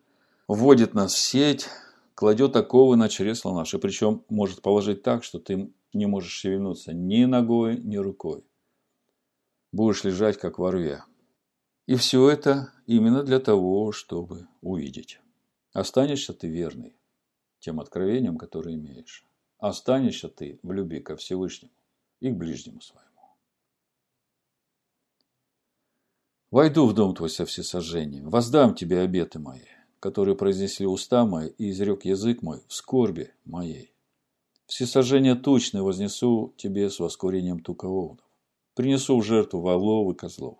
вводит 0.47 0.93
нас 0.93 1.13
в 1.13 1.17
сеть, 1.17 1.67
кладет 2.13 2.55
оковы 2.55 2.95
на 2.95 3.09
чресла 3.09 3.53
наши. 3.53 3.79
Причем 3.79 4.23
может 4.29 4.61
положить 4.61 5.03
так, 5.03 5.23
что 5.23 5.39
ты 5.39 5.71
не 5.93 6.05
можешь 6.05 6.31
шевельнуться 6.31 6.93
ни 6.93 7.25
ногой, 7.25 7.77
ни 7.77 7.97
рукой. 7.97 8.45
Будешь 9.71 10.03
лежать, 10.03 10.37
как 10.37 10.59
во 10.59 10.71
рве. 10.71 11.03
И 11.85 11.95
все 11.95 12.29
это 12.29 12.71
именно 12.85 13.23
для 13.23 13.39
того, 13.39 13.91
чтобы 13.91 14.47
увидеть. 14.61 15.19
Останешься 15.73 16.33
ты 16.33 16.47
верный 16.47 16.95
тем 17.59 17.79
откровениям, 17.79 18.37
которые 18.37 18.75
имеешь. 18.75 19.25
Останешься 19.57 20.29
ты 20.29 20.59
в 20.63 20.71
любви 20.71 20.99
ко 20.99 21.15
Всевышнему 21.15 21.73
и 22.19 22.29
к 22.31 22.35
ближнему 22.35 22.81
своему. 22.81 23.11
Войду 26.51 26.87
в 26.87 26.93
дом 26.93 27.15
твой 27.15 27.29
со 27.29 27.45
всесожжением, 27.45 28.29
воздам 28.29 28.75
тебе 28.75 28.99
обеты 28.99 29.39
мои, 29.39 29.65
которые 30.05 30.35
произнесли 30.35 30.85
уста 30.85 31.25
мои 31.25 31.49
и 31.57 31.71
изрек 31.71 32.05
язык 32.05 32.43
мой 32.43 32.61
в 32.67 32.75
скорби 32.75 33.33
моей. 33.43 33.91
Всесожжение 34.67 35.33
тучное 35.33 35.81
вознесу 35.81 36.53
тебе 36.57 36.91
с 36.91 36.99
воскурением 36.99 37.59
туководов. 37.59 38.23
Принесу 38.75 39.19
в 39.19 39.23
жертву 39.23 39.61
волов 39.61 40.13
и 40.13 40.15
козлов. 40.15 40.59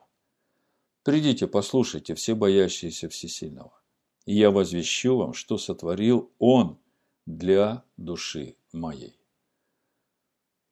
Придите, 1.04 1.46
послушайте, 1.46 2.16
все 2.16 2.34
боящиеся 2.34 3.08
всесильного. 3.08 3.80
И 4.26 4.36
я 4.36 4.50
возвещу 4.50 5.16
вам, 5.16 5.34
что 5.34 5.60
сотворил 5.60 6.32
Он 6.40 6.80
для 7.28 7.84
души 7.98 8.56
моей. 8.74 9.20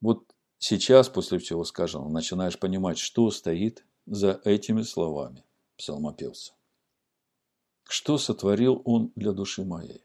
Вот 0.02 0.34
сейчас, 0.58 1.10
после 1.10 1.38
всего 1.38 1.64
сказанного, 1.64 2.10
начинаешь 2.10 2.58
понимать, 2.58 2.98
что 2.98 3.30
стоит 3.30 3.86
за 4.08 4.42
этими 4.44 4.82
словами 4.82 5.44
псалмопевца. 5.78 6.54
Что 7.84 8.17
сотворил 8.17 8.82
он 8.86 9.12
для 9.15 9.32
души 9.32 9.63
моей? 9.63 10.04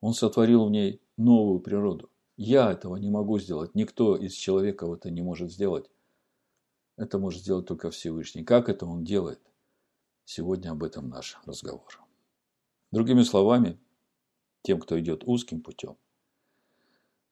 Он 0.00 0.14
сотворил 0.14 0.66
в 0.66 0.70
ней 0.70 1.00
новую 1.16 1.60
природу. 1.60 2.10
Я 2.36 2.70
этого 2.70 2.96
не 2.96 3.10
могу 3.10 3.38
сделать. 3.38 3.74
Никто 3.74 4.16
из 4.16 4.32
человеков 4.32 4.94
это 4.94 5.10
не 5.10 5.22
может 5.22 5.50
сделать. 5.50 5.90
Это 6.96 7.18
может 7.18 7.42
сделать 7.42 7.66
только 7.66 7.90
Всевышний. 7.90 8.44
Как 8.44 8.68
это 8.68 8.86
он 8.86 9.04
делает? 9.04 9.40
Сегодня 10.24 10.70
об 10.70 10.84
этом 10.84 11.08
наш 11.08 11.38
разговор. 11.46 12.00
Другими 12.92 13.22
словами, 13.22 13.78
тем, 14.62 14.80
кто 14.80 14.98
идет 15.00 15.24
узким 15.24 15.62
путем, 15.62 15.96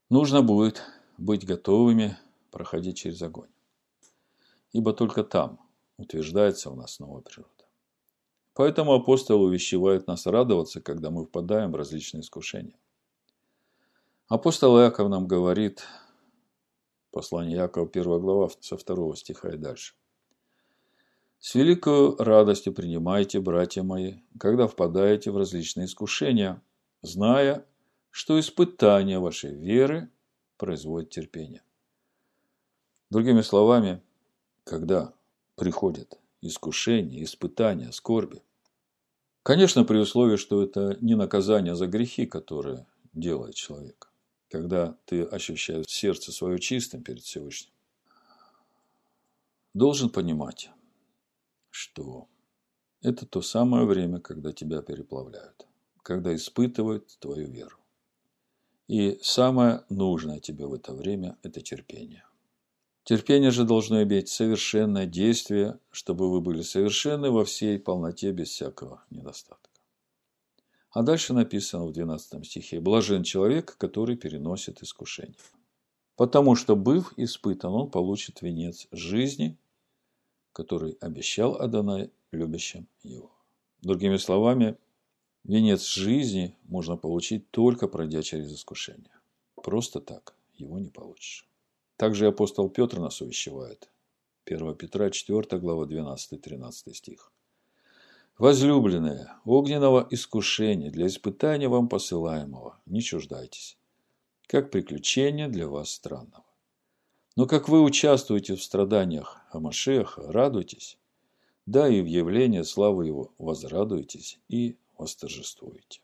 нужно 0.09 0.43
будет 0.43 0.83
быть 1.19 1.47
готовыми 1.47 2.17
проходить 2.51 2.97
через 2.97 3.23
огонь. 3.23 3.51
Ибо 4.73 4.93
только 4.93 5.25
там 5.25 5.61
утверждается 5.97 6.71
у 6.71 6.75
нас 6.75 6.99
новая 6.99 7.23
природа. 7.23 7.56
Поэтому 8.57 8.95
апостол 8.95 9.43
увещевает 9.43 10.07
нас 10.07 10.25
радоваться, 10.25 10.81
когда 10.81 11.11
мы 11.11 11.27
впадаем 11.27 11.73
в 11.73 11.77
различные 11.77 12.23
искушения. 12.23 12.79
Апостол 14.29 14.79
Иаков 14.81 15.11
нам 15.11 15.27
говорит, 15.29 15.85
послание 17.11 17.59
Иакова, 17.59 17.87
1 17.87 18.03
глава, 18.19 18.49
со 18.61 18.79
2 18.79 19.17
стиха 19.17 19.51
и 19.51 19.59
дальше. 19.59 19.95
«С 21.39 21.55
великой 21.55 22.17
радостью 22.17 22.73
принимайте, 22.73 23.41
братья 23.41 23.83
мои, 23.83 24.15
когда 24.41 24.67
впадаете 24.67 25.31
в 25.31 25.37
различные 25.37 25.85
искушения, 25.85 26.63
зная, 27.03 27.67
что 28.11 28.41
испытание 28.41 29.19
вашей 29.19 29.55
веры 29.55 30.09
производит 30.57 31.11
терпение». 31.11 31.63
Другими 33.11 33.43
словами, 33.43 34.03
когда 34.65 35.13
приходят 35.57 36.19
искушения, 36.47 37.23
испытания, 37.23 37.93
скорби. 37.93 38.43
Конечно, 39.43 39.85
при 39.85 39.99
условии, 39.99 40.37
что 40.37 40.63
это 40.63 40.97
не 41.01 41.15
наказание 41.15 41.75
за 41.75 41.87
грехи, 41.87 42.27
которые 42.27 42.87
делает 43.13 43.55
человек. 43.55 44.11
Когда 44.51 44.97
ты 45.05 45.23
ощущаешь 45.23 45.87
сердце 45.89 46.33
свое 46.33 46.59
чистым 46.59 47.03
перед 47.03 47.23
Всевышним. 47.23 47.73
Должен 49.75 50.11
понимать, 50.11 50.71
что 51.71 52.29
это 53.03 53.27
то 53.27 53.43
самое 53.43 53.85
время, 53.85 54.21
когда 54.21 54.53
тебя 54.53 54.83
переплавляют, 54.83 55.67
когда 56.03 56.35
испытывают 56.35 57.17
твою 57.19 57.49
веру. 57.49 57.77
И 58.89 59.19
самое 59.23 59.85
нужное 59.91 60.41
тебе 60.41 60.67
в 60.67 60.75
это 60.75 60.95
время– 60.95 61.37
это 61.43 61.61
терпение– 61.61 62.25
Терпение 63.07 63.53
же 63.53 63.63
должно 63.63 64.03
иметь 64.03 64.29
совершенное 64.29 65.07
действие, 65.07 65.79
чтобы 65.93 66.29
вы 66.29 66.41
были 66.41 66.63
совершенны 66.63 67.31
во 67.31 67.45
всей 67.45 67.79
полноте 67.79 68.33
без 68.33 68.49
всякого 68.49 69.05
недостатка. 69.11 69.71
А 70.91 71.05
дальше 71.05 71.33
написано 71.33 71.87
в 71.87 71.93
12 71.93 72.45
стихе 72.45 72.81
«Блажен 72.81 73.23
человек, 73.23 73.77
который 73.79 74.17
переносит 74.17 74.83
искушение». 74.83 75.37
Потому 76.17 76.57
что, 76.57 76.75
быв 76.75 77.13
испытан, 77.17 77.73
он 77.75 77.91
получит 77.93 78.43
венец 78.43 78.89
жизни, 78.91 79.57
который 80.51 80.99
обещал 81.01 81.61
Адонай 81.61 82.11
любящим 82.33 82.89
его. 83.05 83.31
Другими 83.83 84.17
словами, 84.17 84.79
венец 85.45 85.87
жизни 85.87 86.57
можно 86.65 86.97
получить 86.97 87.53
только 87.53 87.87
пройдя 87.87 88.23
через 88.23 88.53
искушение. 88.53 89.13
Просто 89.55 90.01
так 90.01 90.35
его 90.57 90.81
не 90.81 90.89
получишь. 90.89 91.47
Также 91.97 92.27
апостол 92.27 92.69
Петр 92.69 92.99
нас 92.99 93.21
увещевает. 93.21 93.91
1 94.45 94.75
Петра 94.75 95.11
4 95.11 95.59
глава 95.59 95.87
12-13 95.87 96.95
стих. 96.95 97.33
Возлюбленные, 98.39 99.33
огненного 99.47 100.07
искушения 100.11 100.91
для 100.91 101.07
испытания 101.07 101.69
вам 101.69 101.89
посылаемого, 101.89 102.79
не 102.85 103.01
чуждайтесь, 103.01 103.79
как 104.47 104.71
приключение 104.71 105.49
для 105.49 105.69
вас 105.69 105.91
странного. 105.91 106.45
Но 107.35 107.47
как 107.47 107.69
вы 107.69 107.83
участвуете 107.83 108.57
в 108.57 108.63
страданиях 108.63 109.41
Амашеха, 109.51 110.31
радуйтесь, 110.31 110.99
да 111.65 111.89
и 111.89 112.03
в 112.03 112.07
явлении 112.07 112.63
славы 112.63 113.07
его 113.07 113.33
возрадуйтесь 113.39 114.39
и 114.49 114.77
восторжествуете. 114.99 116.01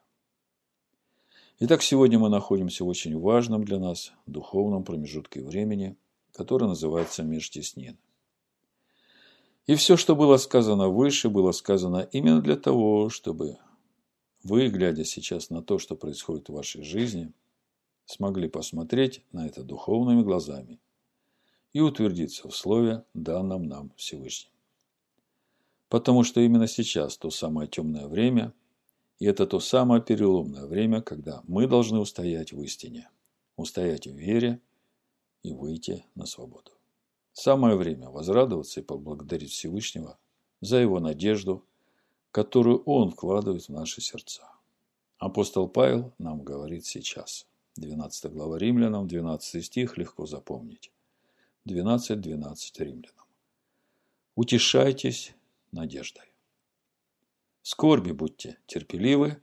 Итак, 1.64 1.80
сегодня 1.80 2.18
мы 2.18 2.28
находимся 2.28 2.82
в 2.82 2.88
очень 2.88 3.16
важном 3.16 3.62
для 3.62 3.78
нас 3.78 4.12
духовном 4.26 4.82
промежутке 4.82 5.44
времени, 5.44 5.96
который 6.32 6.66
называется 6.66 7.22
Межтеснин. 7.22 7.96
И 9.66 9.76
все, 9.76 9.96
что 9.96 10.16
было 10.16 10.38
сказано 10.38 10.88
выше, 10.88 11.28
было 11.28 11.52
сказано 11.52 12.08
именно 12.10 12.40
для 12.40 12.56
того, 12.56 13.10
чтобы 13.10 13.58
вы, 14.42 14.70
глядя 14.70 15.04
сейчас 15.04 15.50
на 15.50 15.62
то, 15.62 15.78
что 15.78 15.94
происходит 15.94 16.48
в 16.48 16.52
вашей 16.52 16.82
жизни, 16.82 17.32
смогли 18.06 18.48
посмотреть 18.48 19.22
на 19.30 19.46
это 19.46 19.62
духовными 19.62 20.22
глазами 20.22 20.80
и 21.72 21.78
утвердиться 21.78 22.48
в 22.48 22.56
слове, 22.56 23.04
данном 23.14 23.68
нам 23.68 23.92
Всевышним. 23.96 24.50
Потому 25.88 26.24
что 26.24 26.40
именно 26.40 26.66
сейчас 26.66 27.16
то 27.16 27.30
самое 27.30 27.68
темное 27.68 28.08
время– 28.08 28.52
и 29.22 29.24
это 29.24 29.46
то 29.46 29.60
самое 29.60 30.02
переломное 30.02 30.66
время, 30.66 31.00
когда 31.00 31.42
мы 31.46 31.68
должны 31.68 32.00
устоять 32.00 32.52
в 32.52 32.60
истине, 32.60 33.08
устоять 33.54 34.08
в 34.08 34.16
вере 34.16 34.60
и 35.44 35.52
выйти 35.52 36.04
на 36.16 36.26
свободу. 36.26 36.72
Самое 37.32 37.76
время 37.76 38.10
возрадоваться 38.10 38.80
и 38.80 38.82
поблагодарить 38.82 39.52
Всевышнего 39.52 40.18
за 40.60 40.78
его 40.78 40.98
надежду, 40.98 41.64
которую 42.32 42.82
он 42.82 43.12
вкладывает 43.12 43.62
в 43.62 43.68
наши 43.68 44.00
сердца. 44.00 44.42
Апостол 45.18 45.68
Павел 45.68 46.12
нам 46.18 46.42
говорит 46.42 46.84
сейчас. 46.84 47.46
12 47.76 48.32
глава 48.32 48.58
Римлянам, 48.58 49.06
12 49.06 49.64
стих, 49.64 49.98
легко 49.98 50.26
запомнить. 50.26 50.90
12.12 51.68 52.16
12 52.16 52.80
Римлянам. 52.80 53.26
Утешайтесь 54.34 55.32
надеждой. 55.70 56.31
В 57.62 57.68
скорби 57.68 58.10
будьте 58.10 58.58
терпеливы, 58.66 59.40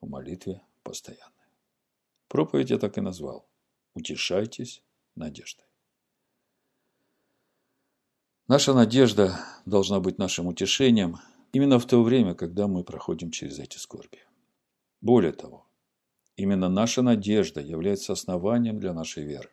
в 0.00 0.08
молитве 0.08 0.62
постоянны. 0.84 1.32
Проповедь 2.28 2.70
я 2.70 2.78
так 2.78 2.96
и 2.96 3.00
назвал. 3.00 3.48
Утешайтесь 3.94 4.82
надеждой. 5.16 5.66
Наша 8.46 8.72
надежда 8.72 9.40
должна 9.64 9.98
быть 9.98 10.18
нашим 10.18 10.46
утешением 10.46 11.16
именно 11.52 11.80
в 11.80 11.86
то 11.86 12.02
время, 12.04 12.34
когда 12.34 12.68
мы 12.68 12.84
проходим 12.84 13.32
через 13.32 13.58
эти 13.58 13.78
скорби. 13.78 14.20
Более 15.00 15.32
того, 15.32 15.66
именно 16.36 16.68
наша 16.68 17.02
надежда 17.02 17.60
является 17.60 18.12
основанием 18.12 18.78
для 18.78 18.92
нашей 18.92 19.24
веры. 19.24 19.50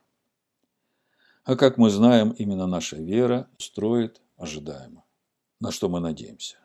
А 1.44 1.56
как 1.56 1.78
мы 1.78 1.90
знаем, 1.90 2.30
именно 2.32 2.68
наша 2.68 2.98
вера 2.98 3.50
строит 3.58 4.22
ожидаемо, 4.38 5.04
на 5.60 5.72
что 5.72 5.90
мы 5.90 6.00
надеемся. 6.00 6.63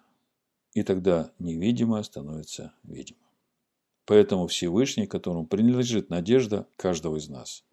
И 0.75 0.83
тогда 0.83 1.33
невидимое 1.39 2.03
становится 2.03 2.75
видимым. 2.83 3.23
Поэтому 4.05 4.47
Всевышний, 4.47 5.07
которому 5.07 5.47
принадлежит 5.47 6.09
надежда 6.09 6.67
каждого 6.77 7.17
из 7.17 7.29
нас, 7.29 7.65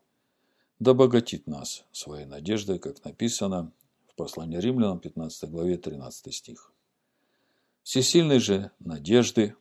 да 0.79 0.93
богатит 0.93 1.47
нас 1.47 1.85
своей 1.91 2.25
надеждой, 2.25 2.79
как 2.79 3.03
написано 3.05 3.71
в 4.07 4.15
послании 4.15 4.57
римлянам 4.57 4.99
15 4.99 5.49
главе 5.49 5.77
13 5.77 6.33
стих. 6.33 6.73
Всесильной 7.83 8.39
же 8.39 8.71
надежды 8.79 9.55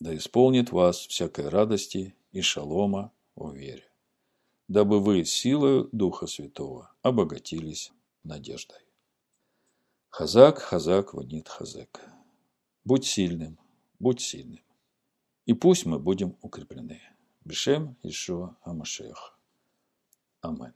да 0.00 0.16
исполнит 0.16 0.72
вас 0.72 0.98
всякой 0.98 1.48
радости 1.48 2.14
и 2.32 2.40
шалома 2.40 3.12
в 3.34 3.52
вере, 3.52 3.84
дабы 4.68 5.00
вы 5.00 5.24
силою 5.24 5.88
Духа 5.92 6.26
Святого 6.26 6.92
обогатились 7.02 7.92
надеждой. 8.24 8.78
Хазак, 10.08 10.58
хазак, 10.58 11.12
ванит 11.12 11.48
хазек. 11.48 12.00
Будь 12.86 13.04
сильным, 13.04 13.58
будь 13.98 14.20
сильным. 14.20 14.62
И 15.44 15.54
пусть 15.54 15.86
мы 15.86 15.98
будем 15.98 16.36
укреплены. 16.40 17.02
Бешем 17.44 17.96
Ишуа 18.04 18.56
Амашех. 18.62 19.36
Амен. 20.40 20.72